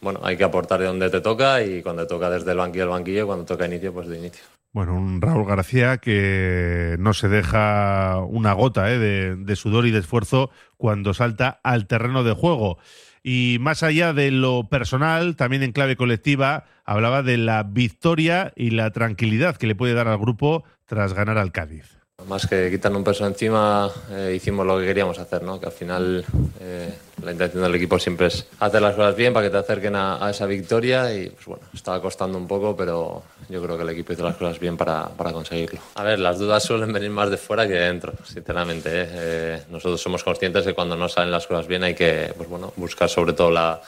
bueno, 0.00 0.20
hay 0.22 0.36
que 0.36 0.44
aportar 0.44 0.80
de 0.80 0.86
donde 0.86 1.10
te 1.10 1.20
toca 1.20 1.62
y 1.62 1.82
cuando 1.82 2.06
toca 2.06 2.28
desde 2.28 2.50
el 2.50 2.58
banquillo 2.58 2.84
al 2.84 2.90
banquillo, 2.90 3.26
cuando 3.26 3.44
toca 3.44 3.66
inicio, 3.66 3.92
pues 3.92 4.08
de 4.08 4.18
inicio. 4.18 4.44
Bueno, 4.72 4.94
un 4.94 5.20
Raúl 5.20 5.46
García 5.46 5.98
que 5.98 6.96
no 6.98 7.12
se 7.12 7.28
deja 7.28 8.20
una 8.26 8.54
gota 8.54 8.90
¿eh? 8.90 8.98
de, 8.98 9.56
sudor 9.56 9.86
y 9.86 9.90
de 9.90 9.98
esfuerzo 9.98 10.50
cuando 10.78 11.12
salta 11.12 11.60
al 11.62 11.86
terreno 11.86 12.24
de 12.24 12.32
juego. 12.32 12.78
Y 13.22 13.58
más 13.60 13.82
allá 13.82 14.12
de 14.12 14.30
lo 14.30 14.68
personal, 14.68 15.36
también 15.36 15.62
en 15.62 15.72
clave 15.72 15.96
colectiva, 15.96 16.64
hablaba 16.84 17.22
de 17.22 17.36
la 17.36 17.62
victoria 17.62 18.52
y 18.56 18.70
la 18.70 18.90
tranquilidad 18.90 19.56
que 19.56 19.68
le 19.68 19.76
puede 19.76 19.94
dar 19.94 20.08
al 20.08 20.18
grupo 20.18 20.64
tras 20.86 21.14
ganar 21.14 21.38
al 21.38 21.52
Cádiz. 21.52 22.01
Más 22.26 22.46
que 22.46 22.70
quitarnos 22.70 22.98
un 22.98 23.04
peso 23.04 23.26
encima, 23.26 23.90
eh, 24.10 24.32
hicimos 24.36 24.66
lo 24.66 24.78
que 24.78 24.86
queríamos 24.86 25.18
hacer, 25.18 25.42
¿no? 25.42 25.58
que 25.60 25.66
al 25.66 25.72
final 25.72 26.24
eh, 26.60 26.94
la 27.22 27.32
intención 27.32 27.62
del 27.62 27.74
equipo 27.74 27.98
siempre 27.98 28.28
es 28.28 28.46
hacer 28.60 28.80
las 28.80 28.94
cosas 28.94 29.16
bien 29.16 29.32
para 29.32 29.46
que 29.46 29.50
te 29.50 29.58
acerquen 29.58 29.96
a, 29.96 30.30
esa 30.30 30.46
victoria 30.46 31.12
y 31.14 31.28
pues 31.30 31.46
bueno, 31.46 31.62
estaba 31.74 32.00
costando 32.00 32.38
un 32.38 32.46
poco, 32.46 32.76
pero 32.76 33.22
yo 33.48 33.62
creo 33.62 33.76
que 33.76 33.82
el 33.82 33.90
equipo 33.90 34.12
hizo 34.12 34.24
las 34.24 34.36
cosas 34.36 34.58
bien 34.58 34.76
para, 34.76 35.08
para 35.08 35.32
conseguirlo. 35.32 35.80
A 35.94 36.02
ver, 36.04 36.18
las 36.18 36.38
dudas 36.38 36.62
suelen 36.62 36.92
venir 36.92 37.10
más 37.10 37.30
de 37.30 37.36
fuera 37.36 37.66
que 37.66 37.74
de 37.74 37.86
dentro, 37.86 38.12
sinceramente. 38.24 38.90
¿eh? 38.92 39.62
Nosotros 39.70 40.00
somos 40.00 40.24
conscientes 40.24 40.64
de 40.64 40.70
que 40.70 40.74
cuando 40.74 40.96
no 40.96 41.08
salen 41.08 41.30
las 41.30 41.46
cosas 41.46 41.66
bien 41.66 41.82
hay 41.82 41.94
que 41.94 42.32
pues 42.36 42.48
bueno, 42.48 42.72
buscar 42.76 43.08
sobre 43.08 43.32
todo 43.32 43.50
la 43.50 43.80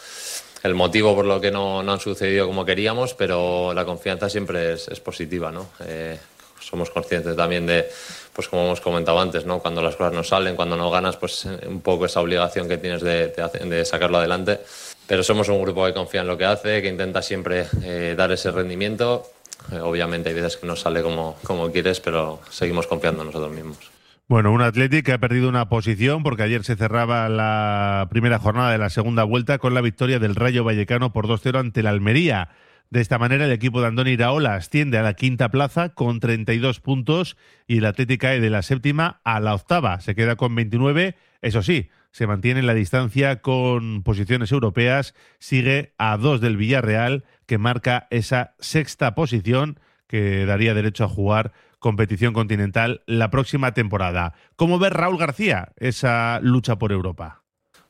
el 0.62 0.75
motivo 0.75 1.14
por 1.14 1.27
lo 1.27 1.40
que 1.42 1.51
no, 1.51 1.83
no, 1.83 1.92
han 1.92 2.01
sucedido 2.01 2.47
como 2.47 2.64
queríamos, 2.64 3.12
pero 3.12 3.75
la 3.75 3.85
confianza 3.85 4.31
siempre 4.31 4.73
es, 4.73 5.01
positiva, 5.01 5.53
¿no? 5.53 5.66
Somos 6.66 6.90
conscientes 6.90 7.37
también 7.37 7.66
de, 7.66 7.87
pues 8.33 8.48
como 8.48 8.64
hemos 8.64 8.81
comentado 8.81 9.20
antes, 9.20 9.46
¿no? 9.46 9.61
Cuando 9.61 9.83
las 9.83 9.96
cosas 9.96 10.12
no 10.12 10.24
salen, 10.24 10.57
cuando 10.57 10.77
no 10.77 10.90
ganas, 10.90 11.16
pues 11.16 11.44
un 11.44 11.81
poco 11.81 12.07
esa 12.07 12.20
obligación 12.20 12.68
que 12.68 12.79
tienes 12.79 13.03
de, 13.03 13.29
de, 13.29 13.77
de 13.77 13.85
sacarlo 13.85 14.18
adelante. 14.18 14.61
Pero 15.07 15.22
somos 15.22 15.48
un 15.48 15.61
grupo 15.61 15.85
que 15.87 15.92
confía 15.92 16.22
en 16.22 16.27
lo 16.27 16.38
que 16.38 16.46
hace, 16.46 16.81
que 16.81 16.88
intenta 16.88 17.20
siempre 17.20 17.66
eh, 17.83 18.14
dar 18.16 18.33
ese 18.33 18.50
rendimiento. 18.50 19.24
Eh, 19.72 19.79
obviamente 19.79 20.31
hay 20.31 20.35
veces 20.35 20.57
que 20.57 20.66
no 20.66 20.77
sale 20.77 21.03
como, 21.03 21.37
como 21.44 21.70
quieres, 21.70 22.00
pero 22.00 22.40
seguimos 22.50 22.87
confiando 22.87 23.22
en 23.22 23.29
nosotros 23.29 23.53
mismos. 23.53 23.79
Bueno, 24.27 24.53
un 24.53 24.62
Athletic 24.62 25.05
que 25.05 25.12
ha 25.12 25.18
perdido 25.18 25.50
una 25.50 25.68
posición 25.68 26.22
porque 26.22 26.44
ayer 26.44 26.64
se 26.64 26.77
cerraba 26.77 27.29
la 27.29 28.09
primera 28.11 28.38
jornada 28.38 28.72
de 28.72 28.79
la 28.79 28.88
segunda 28.88 29.24
vuelta 29.24 29.59
con 29.59 29.74
la 29.74 29.83
victoria 29.83 30.18
del 30.18 30.35
Rayo 30.35 30.64
Vallecano 30.64 31.12
por 31.12 31.27
2-0 31.27 31.59
ante 31.59 31.83
la 31.83 31.90
Almería. 31.90 32.48
De 32.90 33.01
esta 33.01 33.18
manera, 33.18 33.44
el 33.44 33.53
equipo 33.53 33.81
de 33.81 33.88
Andoni 33.88 34.12
Iraola 34.12 34.55
asciende 34.55 34.99
a 34.99 35.03
la 35.03 35.14
quinta 35.14 35.51
plaza 35.51 35.90
con 35.90 36.20
32 36.20 36.81
puntos 36.81 37.37
y 37.66 37.79
el 37.79 37.87
Atlético 37.87 38.23
cae 38.23 38.40
de 38.40 38.51
la 38.51 38.62
séptima 38.62 39.20
a 39.25 39.40
la 39.40 39.55
octava. 39.55 40.01
Se 40.01 40.14
queda 40.14 40.37
con 40.37 40.55
29. 40.55 41.16
Eso 41.42 41.62
sí, 41.62 41.90
se 42.12 42.29
mantiene 42.29 42.61
en 42.61 42.66
la 42.66 42.75
distancia 42.75 43.42
con 43.42 44.03
posiciones 44.05 44.53
europeas. 44.53 45.14
Sigue 45.40 45.94
a 45.99 46.16
dos 46.16 46.40
del 46.40 46.57
Villarreal, 46.57 47.25
que 47.47 47.59
marca 47.59 48.07
esa 48.11 48.55
sexta 48.61 49.14
posición 49.16 49.81
que 50.07 50.47
daría 50.47 50.75
derecho 50.75 51.05
a 51.05 51.09
jugar 51.09 51.53
competición 51.81 52.33
continental 52.33 53.03
la 53.07 53.31
próxima 53.31 53.75
temporada. 53.75 54.35
¿Cómo 54.57 54.79
ve 54.79 54.90
Raúl 54.90 55.18
García 55.18 55.73
esa 55.77 56.38
lucha 56.40 56.77
por 56.79 56.92
Europa? 56.92 57.44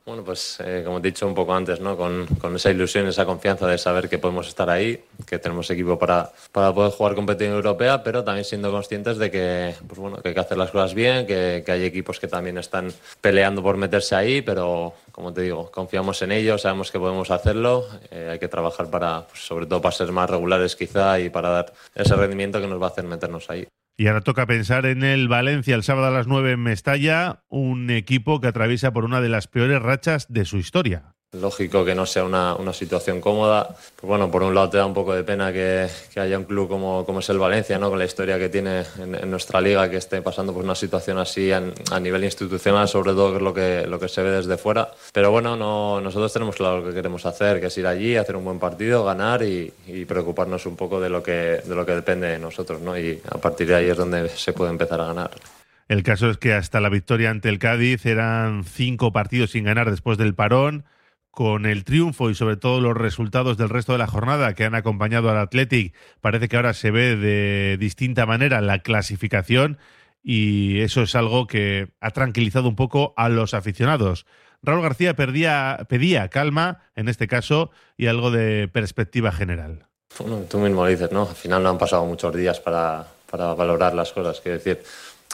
Bueno, 0.07 0.23
pues 0.23 0.59
eh, 0.63 0.83
como 0.85 0.99
he 0.99 1.01
dicho 1.01 1.27
un 1.27 1.35
poco 1.35 1.55
antes, 1.55 1.81
¿no? 1.81 1.97
Con, 1.97 2.27
con, 2.39 2.55
esa 2.57 2.71
ilusión, 2.71 3.07
esa 3.07 3.25
confianza 3.25 3.67
de 3.67 3.79
saber 3.79 4.07
que 4.11 4.19
podemos 4.19 4.47
estar 4.47 4.69
ahí, 4.69 5.03
que 5.27 5.39
tenemos 5.39 5.71
equipo 5.71 5.99
para, 5.99 6.31
para 6.53 6.75
poder 6.75 6.93
jugar 6.93 7.15
competición 7.15 7.55
europea, 7.55 8.03
pero 8.03 8.23
también 8.23 8.45
siendo 8.45 8.71
conscientes 8.71 9.17
de 9.17 9.31
que, 9.31 9.75
pues 9.89 9.99
bueno, 9.99 10.19
que 10.19 10.29
hay 10.29 10.35
que 10.35 10.41
hacer 10.41 10.59
las 10.59 10.71
cosas 10.71 10.93
bien, 10.93 11.27
que, 11.27 11.63
que 11.65 11.73
hay 11.73 11.85
equipos 11.85 12.21
que 12.21 12.29
también 12.29 12.59
están 12.59 12.93
peleando 13.23 13.63
por 13.63 13.79
meterse 13.79 14.15
ahí, 14.15 14.43
pero 14.43 14.93
como 15.11 15.33
te 15.33 15.41
digo, 15.41 15.71
confiamos 15.71 16.21
en 16.21 16.33
ellos, 16.33 16.61
sabemos 16.61 16.91
que 16.91 16.99
podemos 16.99 17.31
hacerlo, 17.31 17.87
eh, 18.11 18.29
hay 18.33 18.39
que 18.39 18.49
trabajar 18.49 18.91
para, 18.91 19.27
pues, 19.27 19.41
sobre 19.41 19.65
todo 19.65 19.81
para 19.81 19.97
ser 19.97 20.13
más 20.13 20.29
regulares 20.29 20.77
quizá 20.77 21.19
y 21.19 21.31
para 21.31 21.49
dar 21.49 21.73
ese 21.95 22.15
rendimiento 22.15 22.61
que 22.61 22.67
nos 22.67 22.79
va 22.79 22.89
a 22.89 22.91
hacer 22.91 23.05
meternos 23.05 23.49
ahí. 23.49 23.67
Y 23.97 24.09
ahora 24.09 24.23
toca 24.23 24.47
pensar 24.47 24.87
en 24.87 25.05
el 25.05 25.29
Valencia 25.29 25.77
el 25.77 25.85
sábado 25.85 26.09
a 26.09 26.11
las 26.11 26.27
9 26.27 26.53
en 26.53 26.63
Mestalla, 26.63 27.45
un 27.49 27.91
equipo 27.91 28.41
que 28.41 28.49
atraviesa 28.49 28.93
por 28.93 29.05
una 29.05 29.21
de 29.21 29.29
las 29.29 29.47
peores 29.47 29.81
rachas 29.81 30.27
de 30.33 30.45
su 30.45 30.59
historia. 30.59 31.14
Lógico 31.41 31.85
que 31.85 31.95
no 31.95 32.07
sea 32.07 32.25
una, 32.25 32.55
una 32.55 32.73
situación 32.73 33.21
cómoda. 33.21 33.69
Pues 33.69 34.09
bueno, 34.09 34.31
por 34.31 34.43
un 34.43 34.55
lado 34.55 34.71
te 34.71 34.77
da 34.77 34.87
un 34.87 34.95
poco 34.95 35.15
de 35.15 35.25
pena 35.25 35.53
que, 35.53 35.89
que 36.13 36.21
haya 36.21 36.39
un 36.39 36.45
club 36.45 36.69
como, 36.69 37.05
como, 37.05 37.21
es 37.21 37.29
el 37.29 37.39
Valencia, 37.39 37.79
¿no? 37.79 37.91
con 37.91 37.99
la 37.99 38.05
historia 38.05 38.39
que 38.39 38.49
tiene 38.49 38.85
en, 38.99 39.15
en 39.15 39.31
nuestra 39.31 39.61
liga, 39.61 39.91
que 39.91 39.97
esté 39.97 40.23
pasando 40.23 40.53
por 40.53 40.63
una 40.63 40.75
situación 40.75 41.19
así 41.19 41.51
a, 41.51 41.63
nivel 42.01 42.25
institucional, 42.25 42.89
sobre 42.89 43.13
todo 43.13 43.31
que 43.31 43.37
es 43.37 43.43
lo 43.43 43.55
que, 43.55 43.87
lo 43.89 43.99
que 43.99 44.09
se 44.09 44.23
ve 44.23 44.31
desde 44.31 44.57
fuera. 44.57 44.91
Pero 45.13 45.31
bueno, 45.31 45.57
no, 45.57 46.01
nosotros 46.01 46.33
tenemos 46.33 46.57
claro 46.57 46.81
lo 46.81 46.89
que 46.89 46.95
queremos 46.95 47.27
hacer, 47.27 47.61
que 47.61 47.67
es 47.67 47.79
ir 47.79 47.87
allí, 47.87 48.17
hacer 48.17 48.37
un 48.37 48.45
buen 48.45 48.59
partido, 48.59 49.05
ganar 49.05 49.43
y, 49.43 49.73
y 49.87 50.05
preocuparnos 50.05 50.67
un 50.67 50.77
poco 50.77 51.01
de 51.01 51.11
lo, 51.11 51.23
que, 51.23 51.63
de 51.65 51.75
lo 51.75 51.85
que 51.85 51.93
depende 51.93 52.29
de 52.29 52.39
nosotros. 52.39 52.81
¿no? 52.81 52.97
Y 52.99 53.21
a 53.29 53.39
partir 53.39 53.67
de 53.67 53.75
ahí 53.75 53.89
es 53.89 53.97
donde 53.97 54.29
se 54.29 54.53
puede 54.53 54.71
empezar 54.71 55.01
a 55.01 55.07
ganar. 55.07 55.31
El 55.89 56.03
caso 56.03 56.31
es 56.31 56.39
que 56.39 56.55
hasta 56.55 56.81
la 56.81 56.89
victoria 56.89 57.31
ante 57.31 57.49
el 57.49 57.59
Cádiz 57.59 58.07
eran 58.07 58.65
cinco 58.65 59.13
partidos 59.13 59.51
sin 59.51 59.65
ganar 59.65 59.91
después 59.91 60.17
del 60.17 60.35
parón 60.35 60.85
con 61.35 61.67
el 61.67 61.85
triunfo 61.85 62.31
y 62.31 62.35
sobre 62.35 62.57
todo 62.57 62.81
los 62.81 62.97
resultados 62.97 63.57
del 63.57 63.69
resto 63.69 63.93
de 63.93 63.99
la 63.99 64.07
jornada 64.07 64.55
que 64.55 64.65
han 64.65 64.75
acompañado 64.75 65.31
al 65.31 65.39
Athletic, 65.39 65.95
parece 66.21 66.49
que 66.49 66.57
ahora 66.57 66.75
se 66.75 66.91
ve 66.91 67.17
de 67.17 67.77
distinta 67.79 68.25
manera 68.25 68.61
la 68.61 68.79
clasificación 68.79 69.79
y 70.23 70.81
eso 70.81 71.03
es 71.03 71.15
algo 71.15 71.47
que 71.47 71.89
ha 72.01 72.11
tranquilizado 72.13 72.69
un 72.69 72.77
poco 72.77 73.15
a 73.17 73.29
los 73.29 73.53
aficionados. 73.53 74.27
Raúl 74.63 74.83
García 74.83 75.15
pedía 75.15 76.29
calma 76.31 76.83
en 76.95 77.09
este 77.09 77.27
caso 77.27 77.71
y 77.97 78.07
algo 78.07 78.31
de 78.31 78.69
perspectiva 78.69 79.33
general. 79.33 79.87
Tú 80.17 80.59
mismo 80.59 80.85
lo 80.85 80.89
dices, 80.89 81.11
¿no? 81.11 81.29
Al 81.29 81.35
final 81.35 81.63
no 81.63 81.71
han 81.71 81.79
pasado 81.79 82.07
muchos 82.07 82.35
días 82.35 82.61
para, 82.61 83.07
para 83.29 83.53
valorar 83.55 83.95
las 83.95 84.13
cosas. 84.13 84.41
Quiero 84.41 84.59
decir, 84.59 84.83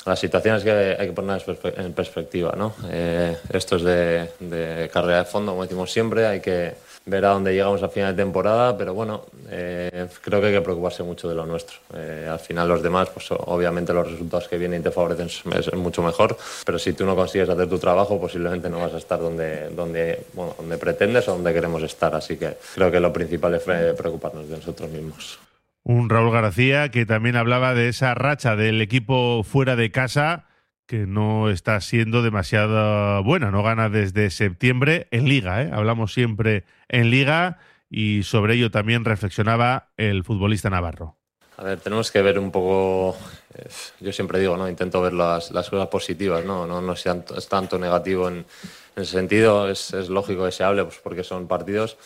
las 0.07 0.19
situaciones 0.19 0.63
que 0.63 0.97
hay 0.99 1.07
que 1.07 1.13
poner 1.13 1.43
en 1.77 1.93
perspectiva, 1.93 2.55
¿no? 2.57 2.75
Eh, 2.91 3.37
esto 3.53 3.77
es 3.77 3.83
de, 3.83 4.91
carrera 4.93 5.19
de 5.19 5.25
fondo, 5.25 5.53
como 5.53 5.63
decimos 5.63 5.93
siempre, 5.93 6.27
hay 6.27 6.41
que 6.41 6.75
ver 7.07 7.25
a 7.25 7.31
dónde 7.31 7.53
llegamos 7.53 7.83
a 7.83 7.89
final 7.89 8.15
de 8.15 8.23
temporada, 8.23 8.77
pero 8.77 8.95
bueno, 8.95 9.25
eh, 9.51 10.07
creo 10.23 10.41
que 10.41 10.49
hay 10.49 10.53
que 10.53 10.61
preocuparse 10.61 11.03
mucho 11.03 11.29
de 11.29 11.35
lo 11.35 11.47
nuestro. 11.47 11.79
Eh, 11.95 12.29
al 12.31 12.39
final 12.39 12.69
los 12.69 12.83
demás, 12.83 13.09
pues 13.09 13.27
obviamente 13.31 13.93
los 13.93 14.11
resultados 14.11 14.49
que 14.49 14.59
vienen 14.59 14.81
y 14.81 14.85
te 14.85 14.91
favorecen 14.91 15.27
es 15.27 15.73
mucho 15.75 16.03
mejor, 16.03 16.37
pero 16.65 16.79
si 16.79 16.93
tú 16.93 17.05
no 17.05 17.17
consigues 17.17 17.49
hacer 17.49 17.69
tu 17.69 17.79
trabajo, 17.79 18.21
posiblemente 18.21 18.69
no 18.69 18.79
vas 18.79 18.95
a 18.95 18.99
estar 18.99 19.19
donde, 19.19 19.71
donde, 19.71 20.25
donde 20.35 20.79
pretendes 20.79 21.27
o 21.29 21.33
donde 21.33 21.53
queremos 21.53 21.83
estar, 21.83 22.15
así 22.15 22.37
que 22.37 22.57
creo 22.75 22.91
que 22.91 23.01
lo 23.01 23.13
principal 23.13 23.55
es 23.55 23.63
preocuparnos 23.63 24.49
de 24.49 24.57
nosotros 24.57 24.89
mismos. 24.91 25.50
Un 25.83 26.11
Raúl 26.11 26.33
García 26.33 26.91
que 26.91 27.07
también 27.07 27.37
hablaba 27.37 27.75
de 27.75 27.89
esa 27.89 28.15
racha 28.15 28.57
del 28.57 28.83
equipo 28.83 29.43
fuera 29.45 29.77
de 29.77 29.91
casa 29.91 30.47
que 30.87 31.07
no 31.07 31.51
está 31.51 31.81
siendo 31.81 32.21
demasiado 32.21 33.23
buena, 33.23 33.53
no 33.53 33.63
gana 33.63 33.89
desde 33.89 34.29
septiembre 34.31 35.07
en 35.13 35.29
liga, 35.29 35.63
¿eh? 35.63 35.71
hablamos 35.73 36.13
siempre 36.13 36.65
en 36.89 37.11
liga 37.11 37.59
y 37.89 38.25
sobre 38.25 38.55
ello 38.55 38.73
también 38.73 39.05
reflexionaba 39.05 39.91
el 39.97 40.25
futbolista 40.25 40.69
navarro. 40.69 41.17
A 41.59 41.63
ver, 41.63 41.79
tenemos 41.79 42.11
que 42.11 42.21
ver 42.23 42.41
un 42.41 42.51
poco, 42.51 43.17
eh, 43.55 43.69
yo 44.01 44.13
siempre 44.13 44.41
digo, 44.41 44.57
¿no? 44.57 44.69
intento 44.69 45.01
ver 45.01 45.13
las, 45.13 45.51
cosas 45.51 45.87
positivas, 45.87 46.45
no, 46.45 46.67
no, 46.67 46.81
no 46.81 46.95
tanto, 46.95 47.37
es 47.37 47.49
tanto 47.49 47.79
negativo 47.79 48.27
en, 48.29 48.45
en 48.97 49.03
ese 49.03 49.13
sentido, 49.13 49.71
es, 49.71 49.95
es 49.95 50.09
lógico 50.09 50.45
que 50.45 50.53
se 50.53 50.65
hable 50.65 50.83
pues 50.83 50.99
porque 50.99 51.23
son 51.23 51.47
partidos 51.47 51.99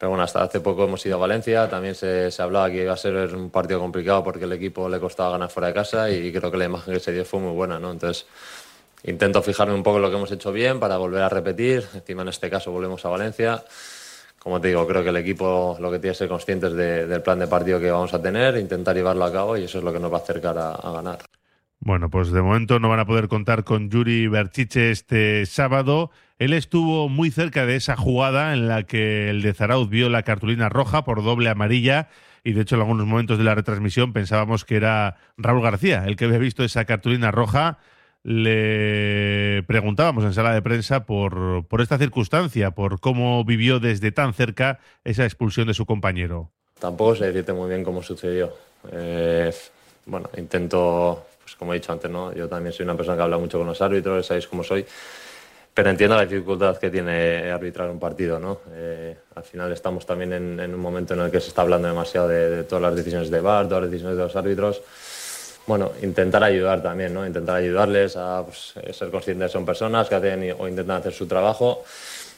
pero 0.00 0.08
bueno, 0.08 0.24
hasta 0.24 0.42
hace 0.42 0.60
poco 0.60 0.84
hemos 0.84 1.04
ido 1.04 1.16
a 1.16 1.18
Valencia, 1.18 1.68
también 1.68 1.94
se, 1.94 2.30
se, 2.30 2.40
hablaba 2.40 2.70
que 2.70 2.84
iba 2.84 2.94
a 2.94 2.96
ser 2.96 3.14
un 3.36 3.50
partido 3.50 3.78
complicado 3.78 4.24
porque 4.24 4.44
el 4.44 4.52
equipo 4.54 4.88
le 4.88 4.98
costaba 4.98 5.32
ganar 5.32 5.50
fuera 5.50 5.66
de 5.66 5.74
casa 5.74 6.10
y 6.10 6.32
creo 6.32 6.50
que 6.50 6.56
la 6.56 6.64
imagen 6.64 6.94
que 6.94 7.00
se 7.00 7.12
dio 7.12 7.22
fue 7.26 7.38
muy 7.38 7.52
buena, 7.52 7.78
¿no? 7.78 7.90
Entonces, 7.90 8.24
intento 9.04 9.42
fijarme 9.42 9.74
un 9.74 9.82
poco 9.82 9.96
en 9.96 10.02
lo 10.04 10.08
que 10.08 10.16
hemos 10.16 10.32
hecho 10.32 10.52
bien 10.52 10.80
para 10.80 10.96
volver 10.96 11.20
a 11.20 11.28
repetir. 11.28 11.86
Encima 11.92 12.22
en 12.22 12.28
este 12.28 12.48
caso 12.48 12.72
volvemos 12.72 13.04
a 13.04 13.10
Valencia. 13.10 13.62
Como 14.38 14.58
te 14.58 14.68
digo, 14.68 14.86
creo 14.86 15.02
que 15.02 15.10
el 15.10 15.18
equipo 15.18 15.76
lo 15.78 15.90
que 15.90 15.98
tiene 15.98 16.14
que 16.14 16.18
ser 16.18 16.28
conscientes 16.30 16.72
del 16.72 17.20
plan 17.20 17.38
de 17.38 17.46
partido 17.46 17.78
que 17.78 17.90
vamos 17.90 18.14
a 18.14 18.22
tener, 18.22 18.56
intentar 18.56 18.96
llevarlo 18.96 19.26
a 19.26 19.32
cabo 19.32 19.58
y 19.58 19.64
eso 19.64 19.78
es 19.78 19.84
lo 19.84 19.92
que 19.92 20.00
nos 20.00 20.10
va 20.10 20.16
a 20.16 20.20
acercar 20.20 20.56
a 20.56 20.92
ganar. 20.92 21.18
Bueno, 21.82 22.10
pues 22.10 22.30
de 22.30 22.42
momento 22.42 22.78
no 22.78 22.90
van 22.90 23.00
a 23.00 23.06
poder 23.06 23.28
contar 23.28 23.64
con 23.64 23.88
Yuri 23.88 24.28
Berchiche 24.28 24.90
este 24.90 25.46
sábado. 25.46 26.10
Él 26.38 26.52
estuvo 26.52 27.08
muy 27.08 27.30
cerca 27.30 27.64
de 27.64 27.76
esa 27.76 27.96
jugada 27.96 28.52
en 28.52 28.68
la 28.68 28.82
que 28.82 29.30
el 29.30 29.40
de 29.40 29.54
Zarauz 29.54 29.88
vio 29.88 30.10
la 30.10 30.22
cartulina 30.22 30.68
roja 30.68 31.04
por 31.04 31.24
doble 31.24 31.48
amarilla 31.48 32.08
y 32.44 32.52
de 32.52 32.62
hecho 32.62 32.74
en 32.74 32.82
algunos 32.82 33.06
momentos 33.06 33.38
de 33.38 33.44
la 33.44 33.54
retransmisión 33.54 34.12
pensábamos 34.12 34.66
que 34.66 34.76
era 34.76 35.16
Raúl 35.38 35.62
García 35.62 36.04
el 36.06 36.16
que 36.16 36.26
había 36.26 36.38
visto 36.38 36.64
esa 36.64 36.84
cartulina 36.84 37.30
roja. 37.30 37.78
Le 38.22 39.62
preguntábamos 39.66 40.24
en 40.24 40.34
sala 40.34 40.52
de 40.52 40.60
prensa 40.60 41.06
por, 41.06 41.64
esta 41.78 41.96
circunstancia, 41.96 42.72
por 42.72 43.00
cómo 43.00 43.42
vivió 43.46 43.80
desde 43.80 44.12
tan 44.12 44.34
cerca 44.34 44.80
esa 45.04 45.24
expulsión 45.24 45.68
de 45.68 45.72
su 45.72 45.86
compañero. 45.86 46.50
Tampoco 46.78 47.16
sé 47.16 47.28
decirte 47.28 47.54
muy 47.54 47.70
bien 47.70 47.82
cómo 47.82 48.02
sucedió. 48.02 48.52
Eh, 48.92 49.50
bueno, 50.04 50.28
intento 50.36 51.24
pues 51.50 51.58
como 51.58 51.72
he 51.72 51.80
dicho 51.80 51.92
antes, 51.92 52.08
¿no? 52.08 52.32
yo 52.32 52.48
también 52.48 52.72
soy 52.72 52.84
una 52.84 52.96
persona 52.96 53.16
que 53.16 53.22
habla 53.24 53.36
mucho 53.36 53.58
con 53.58 53.66
los 53.66 53.82
árbitros, 53.82 54.24
sabéis 54.24 54.46
cómo 54.46 54.62
soy, 54.62 54.86
pero 55.74 55.90
entiendo 55.90 56.14
la 56.14 56.24
dificultad 56.24 56.76
que 56.76 56.90
tiene 56.90 57.50
arbitrar 57.50 57.90
un 57.90 57.98
partido. 57.98 58.38
¿no? 58.38 58.60
Eh, 58.72 59.16
al 59.34 59.42
final 59.42 59.72
estamos 59.72 60.06
también 60.06 60.32
en, 60.32 60.74
un 60.74 60.80
momento 60.80 61.14
en 61.14 61.20
el 61.20 61.30
que 61.30 61.40
se 61.40 61.48
está 61.48 61.62
hablando 61.62 61.88
demasiado 61.88 62.28
de, 62.28 62.62
todas 62.64 62.82
las 62.82 62.94
decisiones 62.94 63.30
de 63.30 63.40
VAR, 63.40 63.66
todas 63.66 63.82
las 63.82 63.90
decisiones 63.90 64.16
de 64.16 64.22
los 64.22 64.36
árbitros. 64.36 64.80
Bueno, 65.66 65.90
intentar 66.02 66.44
ayudar 66.44 66.82
también, 66.82 67.12
¿no? 67.12 67.26
intentar 67.26 67.56
ayudarles 67.56 68.16
a 68.16 68.44
pues, 68.44 68.74
ser 68.96 69.10
conscientes 69.10 69.40
de 69.40 69.46
que 69.46 69.52
son 69.52 69.66
personas 69.66 70.08
que 70.08 70.14
hacen 70.14 70.54
o 70.56 70.68
intentan 70.68 70.98
hacer 70.98 71.12
su 71.12 71.26
trabajo 71.26 71.84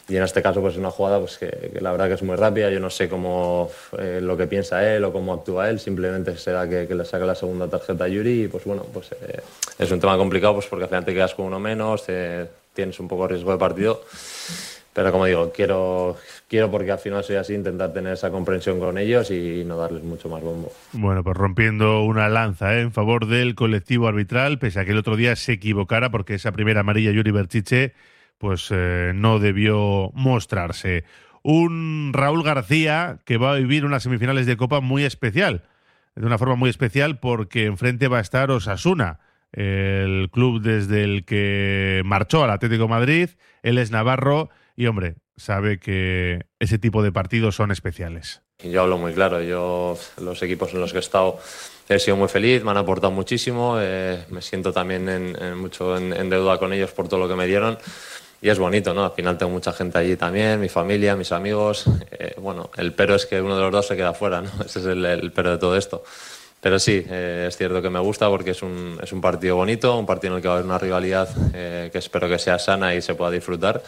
y 0.09 0.17
en 0.17 0.23
este 0.23 0.43
caso 0.43 0.61
pues 0.61 0.75
es 0.75 0.79
una 0.79 0.91
jugada 0.91 1.19
pues 1.21 1.39
que, 1.39 1.79
la 1.81 1.93
verdad 1.93 2.09
que 2.09 2.15
es 2.15 2.23
muy 2.23 2.37
rápida 2.37 2.71
yo 2.71 2.81
no 2.81 2.91
sé 2.91 3.09
cómo 3.09 3.71
eh, 3.99 4.21
lo 4.23 4.37
que 4.37 4.47
piensa 4.47 4.87
él 4.95 5.05
o 5.05 5.13
cómo 5.13 5.33
actúa 5.33 5.71
él 5.71 5.79
simplemente 5.79 6.37
se 6.37 6.51
da 6.51 6.69
que, 6.69 6.93
le 6.93 7.05
saca 7.05 7.25
la 7.25 7.35
segunda 7.35 7.69
tarjeta 7.69 8.05
a 8.05 8.09
Yuri 8.09 8.45
y 8.45 8.49
pues 8.49 8.65
bueno 8.65 8.85
pues 8.93 9.13
eh, 9.13 9.41
es 9.79 9.91
un 9.91 10.01
tema 10.01 10.17
complicado 10.17 10.55
pues 10.55 10.67
porque 10.67 10.85
al 10.85 10.89
final 10.89 11.05
te 11.05 11.15
quedas 11.15 11.35
con 11.35 11.47
uno 11.47 11.61
menos 11.61 12.05
tienes 12.75 12.99
un 13.01 13.09
poco 13.09 13.23
de 13.23 13.35
riesgo 13.35 13.53
de 13.53 13.59
partido 13.59 14.03
pero 14.95 15.11
como 15.11 15.25
digo, 15.25 15.53
quiero, 15.55 16.17
quiero 16.49 16.71
porque 16.71 16.93
al 16.93 16.99
final 16.99 17.25
soy 17.25 17.37
así, 17.37 17.55
intentar 17.55 17.95
tener 17.95 18.13
esa 18.13 18.31
comprensión 18.31 18.79
con 18.79 18.99
ellos 18.99 19.31
y 19.31 19.65
no 19.65 19.79
darles 19.79 20.03
mucho 20.03 20.29
más 20.29 20.43
bombo. 20.43 20.71
Bueno, 20.93 21.25
pues 21.25 21.35
rompiendo 21.37 22.03
una 22.03 22.29
lanza 22.29 22.75
¿eh? 22.75 22.83
en 22.83 22.93
favor 22.93 23.27
del 23.27 23.55
colectivo 23.55 24.07
arbitral, 24.07 24.59
pese 24.59 24.81
a 24.81 24.85
que 24.85 24.91
el 24.91 24.99
otro 24.99 25.17
día 25.17 25.35
se 25.35 25.53
equivocara, 25.53 26.11
porque 26.11 26.35
esa 26.35 26.53
primera 26.53 26.81
amarilla 26.81 27.11
Yuri 27.11 27.31
Berchiche 27.31 27.95
pues 28.43 28.71
eh, 28.73 29.13
no 29.15 29.39
debió 29.39 30.11
mostrarse. 30.15 31.05
Un 31.45 32.11
Raúl 32.13 32.43
García 32.43 33.19
que 33.25 33.37
va 33.37 33.53
a 33.53 33.55
vivir 33.55 33.85
unas 33.85 34.03
semifinales 34.03 34.47
de 34.47 34.57
Copa 34.57 34.81
muy 34.81 35.05
especial, 35.05 35.63
de 36.17 36.27
una 36.27 36.39
forma 36.39 36.57
muy 36.57 36.69
especial 36.69 37.21
porque 37.21 37.67
enfrente 37.67 38.09
va 38.09 38.19
a 38.19 38.21
estar 38.21 38.51
Osasuna, 38.51 39.21
el 39.53 40.29
club 40.33 40.61
desde 40.61 41.05
el 41.05 41.25
que 41.25 42.03
marchó 42.05 42.43
al 42.43 42.51
Atlético 42.51 42.89
Madrid, 42.89 43.31
él 43.63 43.79
es 43.79 43.93
Navarro 43.93 44.51
y 44.75 44.87
hombre, 44.87 45.19
sabe 45.37 45.79
que 45.79 46.41
ese 46.59 46.81
tipo 46.81 47.05
de 47.05 47.13
partidos 47.13 47.55
son 47.55 47.71
especiales. 47.71 48.43
Yo 48.59 48.83
hablo 48.83 48.99
muy 48.99 49.13
claro, 49.13 49.41
yo 49.41 49.97
los 50.21 50.43
equipos 50.43 50.75
en 50.75 50.81
los 50.81 50.91
que 50.91 50.99
he 50.99 51.01
estado 51.01 51.39
he 51.89 51.99
sido 52.01 52.17
muy 52.17 52.29
feliz, 52.29 52.65
me 52.65 52.73
han 52.73 52.77
aportado 52.77 53.13
muchísimo, 53.13 53.77
eh, 53.79 54.25
me 54.31 54.43
siento 54.43 54.73
también 54.73 55.37
mucho 55.57 55.97
en, 55.97 56.31
deuda 56.31 56.59
con 56.59 56.73
ellos 56.73 56.91
por 56.91 57.07
todo 57.09 57.21
lo 57.21 57.29
que 57.29 57.37
me 57.37 57.47
dieron 57.47 57.79
y 58.43 58.51
es 58.51 58.59
bonito, 58.59 58.93
¿no? 58.93 59.05
Al 59.05 59.13
final 59.13 59.39
tengo 59.39 59.53
mucha 59.53 59.73
gente 59.73 59.99
allí 59.99 60.17
también, 60.17 60.61
mi 60.61 60.69
familia, 60.69 61.15
mis 61.15 61.31
amigos. 61.31 61.85
Eh, 62.11 62.35
bueno, 62.39 62.71
el 62.77 62.93
pero 62.93 63.15
es 63.15 63.25
que 63.25 63.41
uno 63.41 63.55
de 63.55 63.63
los 63.63 63.71
dos 63.71 63.87
se 63.87 63.97
queda 63.97 64.13
fuera, 64.15 64.41
¿no? 64.41 64.51
Ese 64.67 64.81
es 64.81 64.87
el, 64.87 65.33
pero 65.33 65.53
de 65.53 65.59
todo 65.59 65.77
esto. 65.77 66.03
Pero 66.61 66.81
sí, 66.81 67.07
eh, 67.09 67.47
es 67.49 67.57
cierto 67.57 67.81
que 67.81 67.89
me 67.89 68.01
gusta 68.01 68.29
porque 68.29 68.51
es 68.51 68.63
un, 68.63 68.99
es 69.01 69.13
un 69.13 69.21
partido 69.21 69.55
bonito, 69.55 69.97
un 69.97 70.07
partido 70.07 70.33
en 70.33 70.37
el 70.39 70.43
que 70.43 70.49
va 70.49 70.55
a 70.55 70.57
haber 70.57 70.67
una 70.67 70.79
rivalidad 70.79 71.29
eh, 71.55 71.89
que 71.93 71.99
espero 71.99 72.29
que 72.29 72.39
sea 72.39 72.59
sana 72.59 72.97
y 72.97 73.01
se 73.01 73.15
pueda 73.15 73.31
disfrutar. 73.31 73.81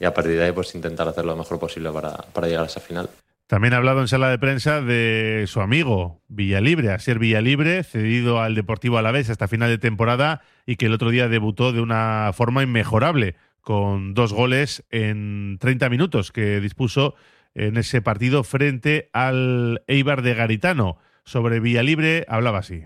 Y 0.00 0.06
a 0.06 0.14
partir 0.14 0.38
de 0.38 0.44
ahí, 0.44 0.52
pues 0.52 0.74
intentar 0.74 1.06
hacer 1.06 1.26
lo 1.26 1.36
mejor 1.36 1.58
posible 1.58 1.90
para, 1.90 2.16
para 2.16 2.46
llegar 2.46 2.64
a 2.64 2.66
esa 2.66 2.80
final. 2.80 3.10
También 3.46 3.74
ha 3.74 3.76
hablado 3.76 4.00
en 4.00 4.08
sala 4.08 4.30
de 4.30 4.38
prensa 4.38 4.80
de 4.80 5.44
su 5.46 5.60
amigo 5.60 6.22
Villalibre, 6.28 6.92
a 6.92 6.98
ser 6.98 7.18
Villalibre, 7.18 7.84
cedido 7.84 8.40
al 8.40 8.54
Deportivo 8.54 8.96
Alavés 8.96 9.28
hasta 9.28 9.48
final 9.48 9.68
de 9.68 9.76
temporada 9.76 10.40
y 10.64 10.76
que 10.76 10.86
el 10.86 10.94
otro 10.94 11.10
día 11.10 11.28
debutó 11.28 11.72
de 11.72 11.82
una 11.82 12.30
forma 12.32 12.62
inmejorable 12.62 13.36
con 13.62 14.12
dos 14.14 14.32
goles 14.32 14.84
en 14.90 15.56
30 15.60 15.88
minutos 15.88 16.32
que 16.32 16.60
dispuso 16.60 17.14
en 17.54 17.76
ese 17.76 18.02
partido 18.02 18.44
frente 18.44 19.08
al 19.12 19.82
Eibar 19.86 20.22
de 20.22 20.34
Garitano. 20.34 20.98
Sobre 21.24 21.60
Villalibre 21.60 22.24
hablaba 22.28 22.58
así. 22.58 22.84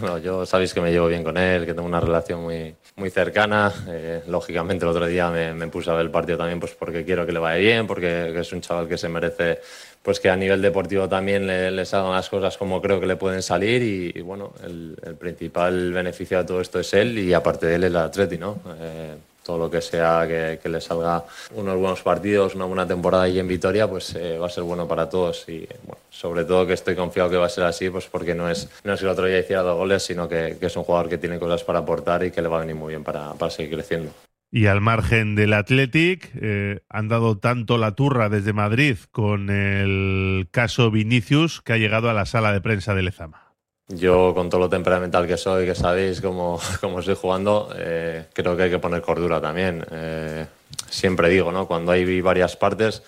Bueno, 0.00 0.18
yo 0.18 0.44
sabéis 0.44 0.74
que 0.74 0.80
me 0.80 0.90
llevo 0.90 1.06
bien 1.06 1.22
con 1.22 1.36
él, 1.36 1.64
que 1.64 1.72
tengo 1.72 1.86
una 1.86 2.00
relación 2.00 2.42
muy, 2.42 2.74
muy 2.96 3.10
cercana. 3.10 3.72
Eh, 3.88 4.22
lógicamente 4.26 4.84
el 4.84 4.90
otro 4.90 5.06
día 5.06 5.30
me, 5.30 5.68
puse 5.68 5.90
a 5.90 5.94
ver 5.94 6.06
el 6.06 6.10
partido 6.10 6.36
también 6.36 6.58
pues 6.58 6.74
porque 6.74 7.04
quiero 7.04 7.24
que 7.24 7.32
le 7.32 7.38
vaya 7.38 7.58
bien, 7.58 7.86
porque 7.86 8.36
es 8.36 8.52
un 8.52 8.60
chaval 8.60 8.88
que 8.88 8.98
se 8.98 9.08
merece 9.08 9.60
pues 10.02 10.18
que 10.18 10.30
a 10.30 10.36
nivel 10.36 10.62
deportivo 10.62 11.08
también 11.08 11.46
le, 11.46 11.84
salgan 11.84 12.12
las 12.12 12.28
cosas 12.28 12.56
como 12.56 12.82
creo 12.82 12.98
que 12.98 13.06
le 13.06 13.16
pueden 13.16 13.42
salir 13.42 13.82
y, 13.82 14.20
bueno, 14.22 14.52
el, 14.64 14.96
principal 15.18 15.92
beneficio 15.92 16.38
de 16.38 16.44
todo 16.44 16.60
esto 16.60 16.80
es 16.80 16.92
él 16.94 17.16
y 17.18 17.32
aparte 17.32 17.66
de 17.66 17.74
él 17.76 17.84
el 17.84 17.96
Atleti, 17.96 18.38
¿no? 18.38 18.58
Eh, 18.80 19.16
todo 19.48 19.56
lo 19.56 19.70
que 19.70 19.80
sea 19.80 20.26
que, 20.28 20.68
le 20.68 20.78
salga 20.78 21.24
unos 21.54 21.78
buenos 21.78 22.02
partidos, 22.02 22.54
una 22.54 22.66
buena 22.66 22.86
temporada 22.86 23.26
y 23.26 23.38
en 23.38 23.48
Vitoria, 23.48 23.88
pues 23.88 24.14
eh, 24.14 24.36
va 24.36 24.44
a 24.44 24.50
ser 24.50 24.62
bueno 24.62 24.86
para 24.86 25.08
todos. 25.08 25.48
Y 25.48 25.66
sobre 26.10 26.44
todo 26.44 26.66
que 26.66 26.74
estoy 26.74 26.94
confiado 26.94 27.30
que 27.30 27.38
va 27.38 27.46
a 27.46 27.48
ser 27.48 27.64
así, 27.64 27.88
pues 27.88 28.04
porque 28.08 28.34
no 28.34 28.50
es, 28.50 28.68
no 28.84 28.92
es 28.92 29.00
que 29.00 29.06
el 29.06 29.10
otro 29.10 29.24
día 29.24 29.38
hiciera 29.38 29.62
dos 29.62 29.78
goles, 29.78 30.02
sino 30.02 30.28
que, 30.28 30.58
es 30.60 30.76
un 30.76 30.84
jugador 30.84 31.08
que 31.08 31.16
tiene 31.16 31.38
cosas 31.38 31.64
para 31.64 31.78
aportar 31.78 32.22
y 32.24 32.30
que 32.30 32.42
le 32.42 32.48
va 32.48 32.58
a 32.58 32.60
venir 32.60 32.76
muy 32.76 32.90
bien 32.90 33.02
para, 33.02 33.32
seguir 33.48 33.72
creciendo. 33.72 34.12
Y 34.50 34.66
al 34.66 34.82
margen 34.82 35.34
del 35.34 35.54
Athletic, 35.54 36.30
eh, 36.38 36.80
han 36.90 37.08
dado 37.08 37.38
tanto 37.38 37.78
la 37.78 37.92
turra 37.92 38.28
desde 38.28 38.52
Madrid 38.52 38.98
con 39.12 39.48
el 39.48 40.48
caso 40.50 40.90
Vinicius 40.90 41.62
que 41.62 41.72
ha 41.72 41.78
llegado 41.78 42.10
a 42.10 42.12
la 42.12 42.26
sala 42.26 42.52
de 42.52 42.60
prensa 42.60 42.94
de 42.94 43.00
Lezama. 43.00 43.47
Yo, 43.90 44.34
con 44.34 44.50
todo 44.50 44.60
lo 44.60 44.68
temperamental 44.68 45.26
que 45.26 45.38
soy, 45.38 45.64
que 45.64 45.74
sabéis 45.74 46.20
cómo, 46.20 46.60
cómo 46.80 47.00
estoy 47.00 47.14
jugando, 47.14 47.70
eh, 47.74 48.26
creo 48.34 48.54
que 48.54 48.64
hay 48.64 48.70
que 48.70 48.78
poner 48.78 49.00
cordura 49.00 49.40
también. 49.40 49.84
Eh, 49.90 50.46
siempre 50.90 51.30
digo, 51.30 51.50
¿no? 51.50 51.66
Cuando 51.66 51.92
hay 51.92 52.20
varias 52.20 52.54
partes, 52.56 53.02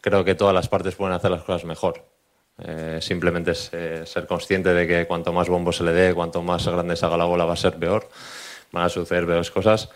creo 0.00 0.24
que 0.24 0.34
todas 0.34 0.52
las 0.52 0.68
partes 0.68 0.96
pueden 0.96 1.14
hacer 1.14 1.30
las 1.30 1.44
cosas 1.44 1.64
mejor. 1.64 2.04
Eh, 2.58 2.98
simplemente 3.00 3.52
es 3.52 3.70
ser 4.08 4.26
consciente 4.26 4.74
de 4.74 4.86
que 4.86 5.06
cuanto 5.06 5.32
más 5.32 5.48
bombo 5.48 5.72
se 5.72 5.84
le 5.84 5.92
dé, 5.92 6.14
cuanto 6.14 6.42
más 6.42 6.66
grande 6.66 6.96
se 6.96 7.06
haga 7.06 7.16
la 7.16 7.24
bola, 7.26 7.44
va 7.44 7.52
a 7.52 7.56
ser 7.56 7.76
peor. 7.76 8.08
Van 8.72 8.84
a 8.84 8.88
suceder 8.88 9.26
peores 9.26 9.52
cosas. 9.52 9.88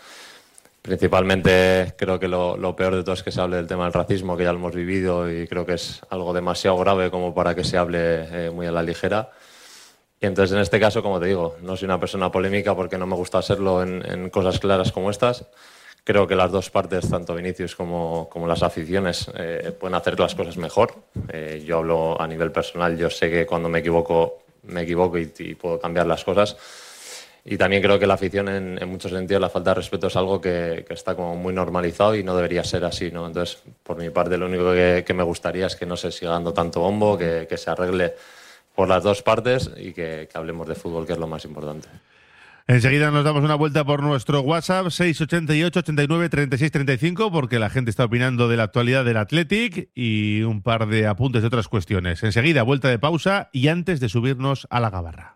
Principalmente 0.81 1.95
creo 1.97 2.17
que 2.17 2.29
lo, 2.29 2.55
lo, 2.55 2.77
peor 2.77 2.95
de 2.95 3.03
todo 3.03 3.13
es 3.13 3.23
que 3.23 3.31
se 3.31 3.41
hable 3.41 3.57
del 3.57 3.67
tema 3.67 3.83
del 3.83 3.93
racismo, 3.93 4.37
que 4.37 4.45
ya 4.45 4.53
lo 4.53 4.59
hemos 4.59 4.73
vivido 4.73 5.29
y 5.29 5.45
creo 5.49 5.65
que 5.65 5.73
es 5.73 5.99
algo 6.09 6.31
demasiado 6.31 6.77
grave 6.77 7.11
como 7.11 7.35
para 7.35 7.53
que 7.55 7.65
se 7.65 7.77
hable 7.77 8.49
muy 8.51 8.67
a 8.67 8.71
la 8.71 8.81
ligera. 8.81 9.31
Y 10.21 10.25
entonces, 10.25 10.53
en 10.53 10.61
este 10.61 10.79
caso, 10.79 11.01
como 11.01 11.19
te 11.19 11.27
digo, 11.27 11.55
no 11.61 11.77
soy 11.77 11.85
una 11.85 11.99
persona 11.99 12.31
polémica 12.31 12.75
porque 12.75 12.97
no 12.97 13.07
me 13.07 13.15
gusta 13.15 13.37
hacerlo 13.37 13.83
en, 13.83 14.29
cosas 14.29 14.59
claras 14.59 14.91
como 14.91 15.09
estas. 15.09 15.45
Creo 16.03 16.27
que 16.27 16.35
las 16.35 16.51
dos 16.51 16.69
partes, 16.69 17.09
tanto 17.09 17.35
Vinicius 17.35 17.75
como, 17.75 18.29
las 18.47 18.63
aficiones, 18.63 19.31
eh, 19.37 19.73
pueden 19.79 19.95
hacer 19.95 20.19
las 20.19 20.35
cosas 20.35 20.57
mejor. 20.57 20.93
Eh, 21.29 21.63
yo 21.65 21.77
hablo 21.77 22.19
a 22.19 22.27
nivel 22.27 22.51
personal, 22.51 22.97
yo 22.97 23.09
sé 23.09 23.29
que 23.29 23.45
cuando 23.45 23.69
me 23.69 23.79
equivoco, 23.79 24.39
me 24.63 24.81
equivoco 24.81 25.17
y, 25.17 25.27
puedo 25.55 25.79
cambiar 25.79 26.05
las 26.05 26.25
cosas. 26.25 26.57
Y 27.45 27.57
también 27.57 27.81
creo 27.81 27.97
que 27.97 28.05
la 28.05 28.15
afición, 28.15 28.49
en, 28.49 28.89
muchos 28.89 29.11
sentidos, 29.11 29.39
la 29.39 29.49
falta 29.49 29.71
de 29.71 29.75
respeto 29.75 30.07
es 30.07 30.15
algo 30.17 30.41
que, 30.41 30.85
está 30.89 31.15
como 31.15 31.35
muy 31.37 31.53
normalizado 31.53 32.13
y 32.15 32.23
no 32.23 32.35
debería 32.35 32.65
ser 32.65 32.83
así. 32.83 33.09
¿no? 33.09 33.25
Entonces, 33.25 33.59
por 33.83 33.97
mi 33.97 34.09
parte, 34.09 34.37
lo 34.37 34.47
único 34.47 34.73
que, 34.73 35.13
me 35.13 35.23
gustaría 35.23 35.67
es 35.67 35.77
que 35.77 35.85
no 35.85 35.95
se 35.95 36.11
siga 36.11 36.31
dando 36.31 36.53
tanto 36.53 36.81
bombo, 36.81 37.17
que 37.17 37.55
se 37.55 37.69
arregle 37.69 38.15
por 38.79 38.87
las 38.87 39.03
dos 39.03 39.21
partes 39.21 39.69
y 39.75 39.91
que, 39.91 40.29
hablemos 40.33 40.65
de 40.65 40.73
fútbol, 40.73 41.05
que 41.05 41.11
es 41.11 41.19
lo 41.19 41.27
más 41.27 41.43
importante. 41.43 41.89
Enseguida 42.65 43.11
nos 43.11 43.25
damos 43.25 43.43
una 43.43 43.55
vuelta 43.55 43.83
por 43.83 44.01
nuestro 44.01 44.39
WhatsApp 44.39 44.87
688 44.87 45.79
89 45.79 46.29
36 46.29 46.71
35 46.71 47.29
porque 47.29 47.59
la 47.59 47.69
gente 47.69 47.91
está 47.91 48.05
opinando 48.05 48.47
de 48.47 48.55
la 48.55 48.63
actualidad 48.63 49.03
del 49.03 49.17
Athletic 49.17 49.89
y 49.95 50.43
un 50.43 50.61
par 50.61 50.87
de 50.87 51.07
apuntes 51.07 51.41
de 51.41 51.49
otras 51.49 51.67
cuestiones. 51.67 52.23
Enseguida 52.23 52.63
vuelta 52.63 52.87
de 52.87 52.99
pausa 52.99 53.49
y 53.51 53.67
antes 53.67 53.99
de 53.99 54.07
subirnos 54.07 54.65
a 54.69 54.79
la 54.79 54.89
gabarra. 54.89 55.35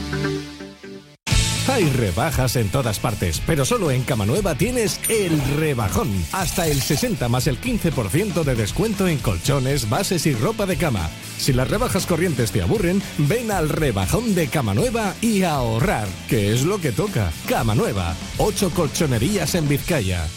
Hay 1.81 1.89
rebajas 1.89 2.57
en 2.57 2.69
todas 2.69 2.99
partes, 2.99 3.41
pero 3.47 3.65
solo 3.65 3.89
en 3.89 4.03
Cama 4.03 4.27
Nueva 4.27 4.53
tienes 4.53 4.99
el 5.09 5.41
rebajón. 5.57 6.09
Hasta 6.31 6.67
el 6.67 6.79
60 6.79 7.27
más 7.27 7.47
el 7.47 7.59
15% 7.59 8.43
de 8.43 8.53
descuento 8.53 9.07
en 9.07 9.17
colchones, 9.17 9.89
bases 9.89 10.27
y 10.27 10.35
ropa 10.35 10.67
de 10.67 10.77
cama. 10.77 11.09
Si 11.39 11.53
las 11.53 11.71
rebajas 11.71 12.05
corrientes 12.05 12.51
te 12.51 12.61
aburren, 12.61 13.01
ven 13.17 13.49
al 13.49 13.67
rebajón 13.67 14.35
de 14.35 14.47
Cama 14.47 14.75
Nueva 14.75 15.15
y 15.21 15.41
ahorrar, 15.41 16.07
que 16.29 16.53
es 16.53 16.65
lo 16.65 16.79
que 16.79 16.91
toca. 16.91 17.31
Cama 17.49 17.73
Nueva, 17.73 18.15
8 18.37 18.73
colchonerías 18.75 19.55
en 19.55 19.67
Vizcaya. 19.67 20.27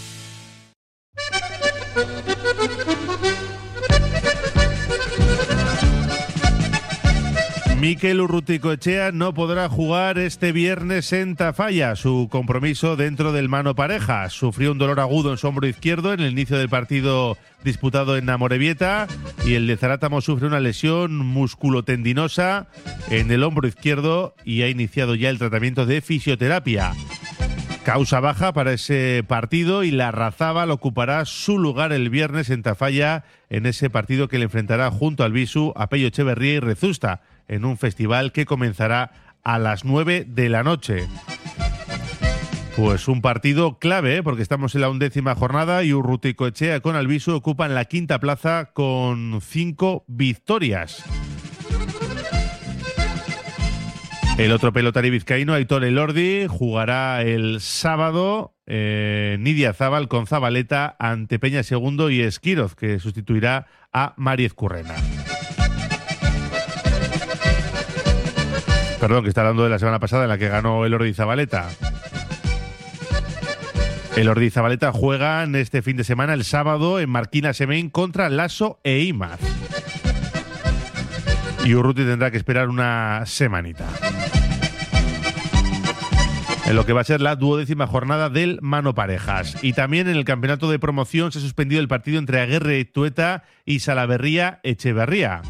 Miquel 7.85 8.23
Urruticoechea 8.23 9.13
no 9.13 9.35
podrá 9.35 9.69
jugar 9.69 10.17
este 10.17 10.53
viernes 10.53 11.13
en 11.13 11.37
Tafalla, 11.37 11.97
su 11.97 12.29
compromiso 12.31 12.97
dentro 12.97 13.31
del 13.31 13.51
mano 13.51 13.75
pareja. 13.75 14.31
Sufrió 14.31 14.73
un 14.73 14.79
dolor 14.79 15.01
agudo 15.01 15.33
en 15.33 15.37
su 15.37 15.47
hombro 15.49 15.67
izquierdo 15.67 16.15
en 16.15 16.21
el 16.21 16.33
inicio 16.33 16.57
del 16.57 16.71
partido 16.71 17.37
disputado 17.63 18.17
en 18.17 18.31
Amorebieta 18.31 19.07
y 19.45 19.53
el 19.53 19.67
de 19.67 19.77
Zarátamo 19.77 20.23
sufre 20.23 20.47
una 20.47 20.61
lesión 20.61 21.15
musculotendinosa 21.19 22.69
en 23.11 23.31
el 23.31 23.43
hombro 23.43 23.69
izquierdo 23.69 24.35
y 24.47 24.63
ha 24.63 24.71
iniciado 24.71 25.15
ya 25.15 25.29
el 25.29 25.39
tratamiento 25.39 25.85
de 25.85 26.01
fisioterapia. 26.01 26.93
Causa 27.85 28.19
baja 28.21 28.55
para 28.55 28.73
ese 28.73 29.23
partido 29.29 29.85
y 29.85 29.91
la 29.91 30.11
Razábal 30.11 30.71
ocupará 30.71 31.27
su 31.27 31.59
lugar 31.59 31.93
el 31.93 32.09
viernes 32.09 32.49
en 32.49 32.63
Tafalla 32.63 33.25
en 33.51 33.67
ese 33.67 33.91
partido 33.91 34.27
que 34.27 34.39
le 34.39 34.45
enfrentará 34.45 34.91
junto 34.91 35.23
al 35.23 35.33
Visu 35.33 35.75
a 35.77 35.91
Pello 35.91 36.07
Echeverría 36.07 36.55
y 36.55 36.61
Rezusta 36.61 37.21
en 37.49 37.65
un 37.65 37.77
festival 37.77 38.33
que 38.33 38.47
comenzará 38.47 39.13
a 39.43 39.59
las 39.59 39.85
9 39.85 40.25
de 40.27 40.49
la 40.49 40.63
noche. 40.63 41.07
Pues 42.77 43.07
un 43.07 43.23
partido 43.23 43.79
clave, 43.79 44.17
¿eh? 44.17 44.23
porque 44.23 44.43
estamos 44.43 44.75
en 44.75 44.81
la 44.81 44.91
undécima 44.91 45.37
jornada 45.37 45.85
y 45.85 45.93
Urruticoechea 45.93 46.81
con 46.81 46.97
Albisu 46.97 47.33
ocupan 47.35 47.73
la 47.73 47.85
quinta 47.85 48.19
plaza 48.19 48.71
con 48.73 49.41
cinco 49.41 50.05
victorias. 50.09 51.05
El 54.37 54.51
otro 54.51 54.73
pelotari 54.73 55.11
vizcaíno, 55.11 55.55
Aitor 55.55 55.85
Elordi, 55.85 56.47
jugará 56.49 57.23
el 57.23 57.61
sábado 57.61 58.57
eh, 58.67 59.37
Nidia 59.39 59.73
Zabal 59.73 60.09
con 60.09 60.27
Zabaleta 60.27 60.97
ante 60.99 61.39
Peña 61.39 61.63
Segundo 61.63 62.11
y 62.11 62.23
Esquiroz, 62.23 62.75
que 62.75 62.99
sustituirá 62.99 63.67
a 63.93 64.15
Mariez 64.17 64.53
Currena. 64.53 64.95
Perdón, 69.05 69.23
que 69.23 69.29
está 69.29 69.43
hablando 69.43 69.65
de 69.65 69.69
la 69.69 69.79
semana 69.79 70.01
pasada 70.01 70.23
en 70.23 70.31
la 70.31 70.39
que 70.39 70.49
ganó 70.49 70.87
el 70.87 70.95
Ordi 70.95 71.13
Zabaleta. 71.13 71.69
El 74.17 74.31
Ordi 74.31 74.49
Zabaleta 74.49 74.93
juegan 74.93 75.55
este 75.57 75.83
fin 75.83 75.99
de 75.99 76.05
semana, 76.05 76.33
el 76.33 76.43
sábado, 76.43 76.99
en 76.99 77.11
Marquina 77.11 77.53
Semein 77.53 77.91
contra 77.91 78.31
Lasso 78.31 78.81
e 78.83 79.01
Imaz. 79.01 79.41
Y 81.67 81.75
Urruti 81.75 82.03
tendrá 82.03 82.31
que 82.31 82.39
esperar 82.39 82.71
una 82.71 83.25
semanita. 83.27 83.85
En 86.65 86.75
lo 86.75 86.87
que 86.87 86.95
va 86.95 87.03
a 87.03 87.05
ser 87.05 87.21
la 87.21 87.37
duodécima 87.37 87.87
jornada 87.87 88.31
del 88.31 88.59
Mano 88.63 88.95
Parejas. 88.95 89.63
Y 89.63 89.75
también 89.75 90.09
en 90.09 90.17
el 90.17 90.25
campeonato 90.25 90.71
de 90.71 90.79
promoción 90.79 91.31
se 91.31 91.41
ha 91.41 91.43
suspendido 91.43 91.83
el 91.83 91.89
partido 91.89 92.19
entre 92.19 92.41
Aguirre 92.41 92.83
Tueta 92.87 93.45
y 93.67 93.81
Salaverría 93.81 94.61
Echeverría. 94.63 95.43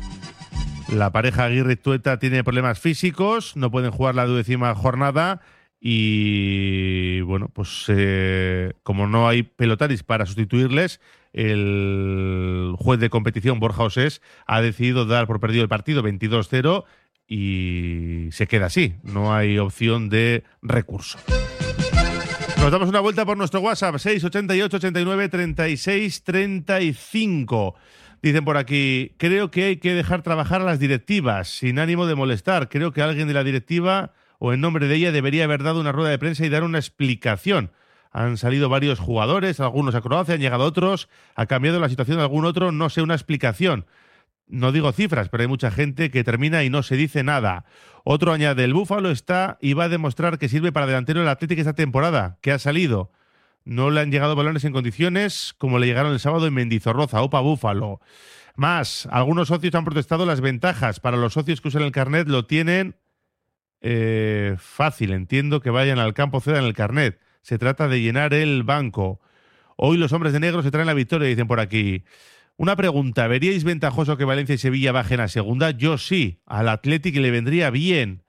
La 0.94 1.10
pareja 1.10 1.44
Aguirre 1.44 1.74
Tueta 1.76 2.18
tiene 2.20 2.44
problemas 2.44 2.78
físicos, 2.78 3.56
no 3.56 3.70
pueden 3.70 3.90
jugar 3.90 4.14
la 4.14 4.26
duodécima 4.26 4.72
jornada 4.76 5.40
y 5.80 7.20
bueno, 7.22 7.48
pues 7.52 7.86
eh, 7.88 8.74
como 8.84 9.08
no 9.08 9.26
hay 9.26 9.42
pelotaris 9.42 10.04
para 10.04 10.24
sustituirles, 10.24 11.00
el 11.32 12.76
juez 12.78 13.00
de 13.00 13.10
competición 13.10 13.58
Borja 13.58 13.82
Osés 13.82 14.22
ha 14.46 14.60
decidido 14.60 15.04
dar 15.04 15.26
por 15.26 15.40
perdido 15.40 15.64
el 15.64 15.68
partido 15.68 16.02
22-0 16.02 16.84
y 17.26 18.28
se 18.30 18.46
queda 18.46 18.66
así, 18.66 18.94
no 19.02 19.34
hay 19.34 19.58
opción 19.58 20.08
de 20.08 20.44
recurso. 20.62 21.18
Nos 22.58 22.70
damos 22.70 22.88
una 22.88 23.00
vuelta 23.00 23.26
por 23.26 23.36
nuestro 23.36 23.60
WhatsApp 23.60 23.96
688 23.98 24.76
89 24.76 25.28
36 25.28 26.22
35. 26.22 27.74
Dicen 28.24 28.46
por 28.46 28.56
aquí, 28.56 29.12
creo 29.18 29.50
que 29.50 29.64
hay 29.64 29.76
que 29.76 29.92
dejar 29.92 30.22
trabajar 30.22 30.62
a 30.62 30.64
las 30.64 30.80
directivas 30.80 31.46
sin 31.46 31.78
ánimo 31.78 32.06
de 32.06 32.14
molestar. 32.14 32.70
Creo 32.70 32.90
que 32.90 33.02
alguien 33.02 33.28
de 33.28 33.34
la 33.34 33.44
directiva 33.44 34.14
o 34.38 34.54
en 34.54 34.62
nombre 34.62 34.88
de 34.88 34.94
ella 34.94 35.12
debería 35.12 35.44
haber 35.44 35.62
dado 35.62 35.78
una 35.78 35.92
rueda 35.92 36.08
de 36.08 36.18
prensa 36.18 36.46
y 36.46 36.48
dar 36.48 36.64
una 36.64 36.78
explicación. 36.78 37.70
Han 38.12 38.38
salido 38.38 38.70
varios 38.70 38.98
jugadores, 38.98 39.60
algunos 39.60 39.94
a 39.94 40.00
Croacia, 40.00 40.36
han 40.36 40.40
llegado 40.40 40.64
otros, 40.64 41.10
ha 41.34 41.44
cambiado 41.44 41.78
la 41.80 41.90
situación 41.90 42.16
de 42.16 42.22
algún 42.22 42.46
otro, 42.46 42.72
no 42.72 42.88
sé, 42.88 43.02
una 43.02 43.12
explicación. 43.12 43.84
No 44.46 44.72
digo 44.72 44.90
cifras, 44.92 45.28
pero 45.28 45.42
hay 45.42 45.48
mucha 45.48 45.70
gente 45.70 46.10
que 46.10 46.24
termina 46.24 46.64
y 46.64 46.70
no 46.70 46.82
se 46.82 46.96
dice 46.96 47.24
nada. 47.24 47.66
Otro 48.04 48.32
añade, 48.32 48.64
el 48.64 48.72
Búfalo 48.72 49.10
está 49.10 49.58
y 49.60 49.74
va 49.74 49.84
a 49.84 49.88
demostrar 49.90 50.38
que 50.38 50.48
sirve 50.48 50.72
para 50.72 50.86
delantero 50.86 51.20
el 51.20 51.28
Atlético 51.28 51.60
esta 51.60 51.74
temporada, 51.74 52.38
que 52.40 52.52
ha 52.52 52.58
salido. 52.58 53.12
No 53.64 53.90
le 53.90 54.00
han 54.00 54.10
llegado 54.10 54.36
balones 54.36 54.64
en 54.64 54.72
condiciones 54.72 55.54
como 55.58 55.78
le 55.78 55.86
llegaron 55.86 56.12
el 56.12 56.20
sábado 56.20 56.46
en 56.46 56.54
Mendizorroza, 56.54 57.22
Opa 57.22 57.40
Búfalo. 57.40 58.00
Más, 58.56 59.08
algunos 59.10 59.48
socios 59.48 59.74
han 59.74 59.84
protestado 59.84 60.26
las 60.26 60.40
ventajas. 60.40 61.00
Para 61.00 61.16
los 61.16 61.32
socios 61.32 61.60
que 61.60 61.68
usan 61.68 61.82
el 61.82 61.92
carnet 61.92 62.28
lo 62.28 62.46
tienen 62.46 62.96
eh, 63.80 64.56
fácil. 64.58 65.12
Entiendo 65.12 65.60
que 65.60 65.70
vayan 65.70 65.98
al 65.98 66.14
campo, 66.14 66.40
cedan 66.40 66.64
el 66.64 66.74
carnet. 66.74 67.20
Se 67.42 67.58
trata 67.58 67.88
de 67.88 68.00
llenar 68.00 68.32
el 68.32 68.62
banco. 68.62 69.20
Hoy 69.76 69.96
los 69.96 70.12
hombres 70.12 70.32
de 70.32 70.40
negro 70.40 70.62
se 70.62 70.70
traen 70.70 70.86
la 70.86 70.94
victoria, 70.94 71.28
dicen 71.28 71.48
por 71.48 71.60
aquí. 71.60 72.04
Una 72.56 72.76
pregunta, 72.76 73.26
¿veríais 73.26 73.64
ventajoso 73.64 74.16
que 74.16 74.24
Valencia 74.24 74.54
y 74.54 74.58
Sevilla 74.58 74.92
bajen 74.92 75.20
a 75.20 75.28
segunda? 75.28 75.72
Yo 75.72 75.98
sí, 75.98 76.40
al 76.46 76.68
Atlético 76.68 77.18
le 77.18 77.32
vendría 77.32 77.70
bien. 77.70 78.22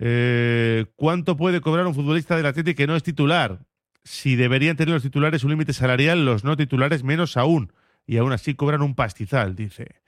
Eh, 0.00 0.86
¿Cuánto 0.96 1.36
puede 1.36 1.60
cobrar 1.60 1.86
un 1.86 1.94
futbolista 1.94 2.36
del 2.36 2.46
Atlético 2.46 2.76
que 2.76 2.86
no 2.88 2.96
es 2.96 3.04
titular? 3.04 3.60
Si 4.08 4.36
deberían 4.36 4.76
tener 4.76 4.94
los 4.94 5.02
titulares 5.02 5.44
un 5.44 5.50
límite 5.50 5.74
salarial, 5.74 6.24
los 6.24 6.42
no 6.42 6.56
titulares 6.56 7.04
menos 7.04 7.36
aún. 7.36 7.72
Y 8.06 8.16
aún 8.16 8.32
así 8.32 8.54
cobran 8.54 8.80
un 8.80 8.94
pastizal, 8.94 9.54
dice. 9.54 10.00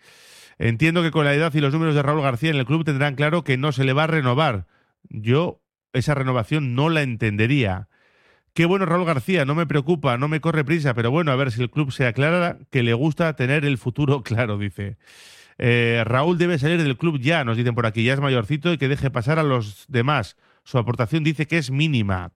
Entiendo 0.58 1.02
que 1.02 1.10
con 1.10 1.26
la 1.26 1.34
edad 1.34 1.52
y 1.54 1.60
los 1.60 1.72
números 1.72 1.94
de 1.94 2.02
Raúl 2.02 2.22
García 2.22 2.50
en 2.50 2.56
el 2.56 2.64
club 2.64 2.84
tendrán 2.84 3.14
claro 3.14 3.44
que 3.44 3.58
no 3.58 3.72
se 3.72 3.84
le 3.84 3.92
va 3.92 4.04
a 4.04 4.06
renovar. 4.06 4.66
Yo 5.10 5.60
esa 5.92 6.14
renovación 6.14 6.74
no 6.74 6.88
la 6.88 7.02
entendería. 7.02 7.88
Qué 8.54 8.64
bueno 8.64 8.86
Raúl 8.86 9.04
García, 9.04 9.44
no 9.44 9.54
me 9.54 9.66
preocupa, 9.66 10.16
no 10.16 10.28
me 10.28 10.40
corre 10.40 10.64
prisa, 10.64 10.94
pero 10.94 11.10
bueno, 11.10 11.30
a 11.30 11.36
ver 11.36 11.52
si 11.52 11.60
el 11.60 11.70
club 11.70 11.92
se 11.92 12.06
aclara 12.06 12.58
que 12.70 12.82
le 12.82 12.94
gusta 12.94 13.36
tener 13.36 13.66
el 13.66 13.76
futuro 13.76 14.22
claro, 14.24 14.56
dice. 14.56 14.96
Eh, 15.58 16.02
Raúl 16.06 16.38
debe 16.38 16.58
salir 16.58 16.82
del 16.82 16.96
club 16.96 17.20
ya, 17.20 17.44
nos 17.44 17.58
dicen 17.58 17.74
por 17.74 17.84
aquí, 17.84 18.02
ya 18.02 18.14
es 18.14 18.20
mayorcito 18.20 18.72
y 18.72 18.78
que 18.78 18.88
deje 18.88 19.10
pasar 19.10 19.38
a 19.38 19.42
los 19.42 19.84
demás. 19.88 20.38
Su 20.64 20.78
aportación 20.78 21.22
dice 21.22 21.46
que 21.46 21.58
es 21.58 21.70
mínima. 21.70 22.32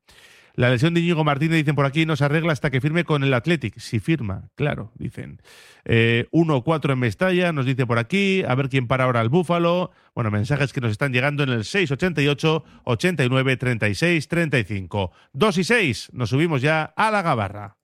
La 0.57 0.71
lesión 0.71 0.95
de 0.95 1.01
Íñigo 1.01 1.25
Martínez, 1.25 1.57
dicen 1.57 1.75
por 1.75 1.85
aquí, 1.85 2.07
no 2.07 2.15
se 2.15 2.25
arregla 2.25 2.53
hasta 2.53 2.71
que 2.71 2.81
firme 2.81 3.03
con 3.05 3.25
el 3.25 3.35
Athletic. 3.35 3.77
Si 3.79 3.99
firma, 3.99 4.51
claro, 4.55 4.93
dicen. 4.95 5.43
1-4 5.85 6.93
en 6.93 6.99
Mestalla, 6.99 7.53
nos 7.53 7.67
dice 7.67 7.87
por 7.87 7.99
aquí. 7.99 8.45
A 8.47 8.55
ver 8.55 8.69
quién 8.69 8.87
para 8.87 9.05
ahora 9.05 9.21
al 9.21 9.31
Búfalo. 9.31 9.91
Bueno, 10.15 10.31
mensajes 10.31 10.73
que 10.73 10.81
nos 10.81 10.93
están 10.93 11.13
llegando 11.13 11.43
en 11.43 11.51
el 11.51 11.65
688 11.65 12.65
89 12.85 13.57
36 13.57 14.29
35. 14.29 15.13
2 15.33 15.59
y 15.59 15.65
6, 15.65 16.11
nos 16.13 16.31
subimos 16.31 16.63
ya 16.63 16.85
a 16.85 17.11
la 17.11 17.23
gabarra. 17.23 17.77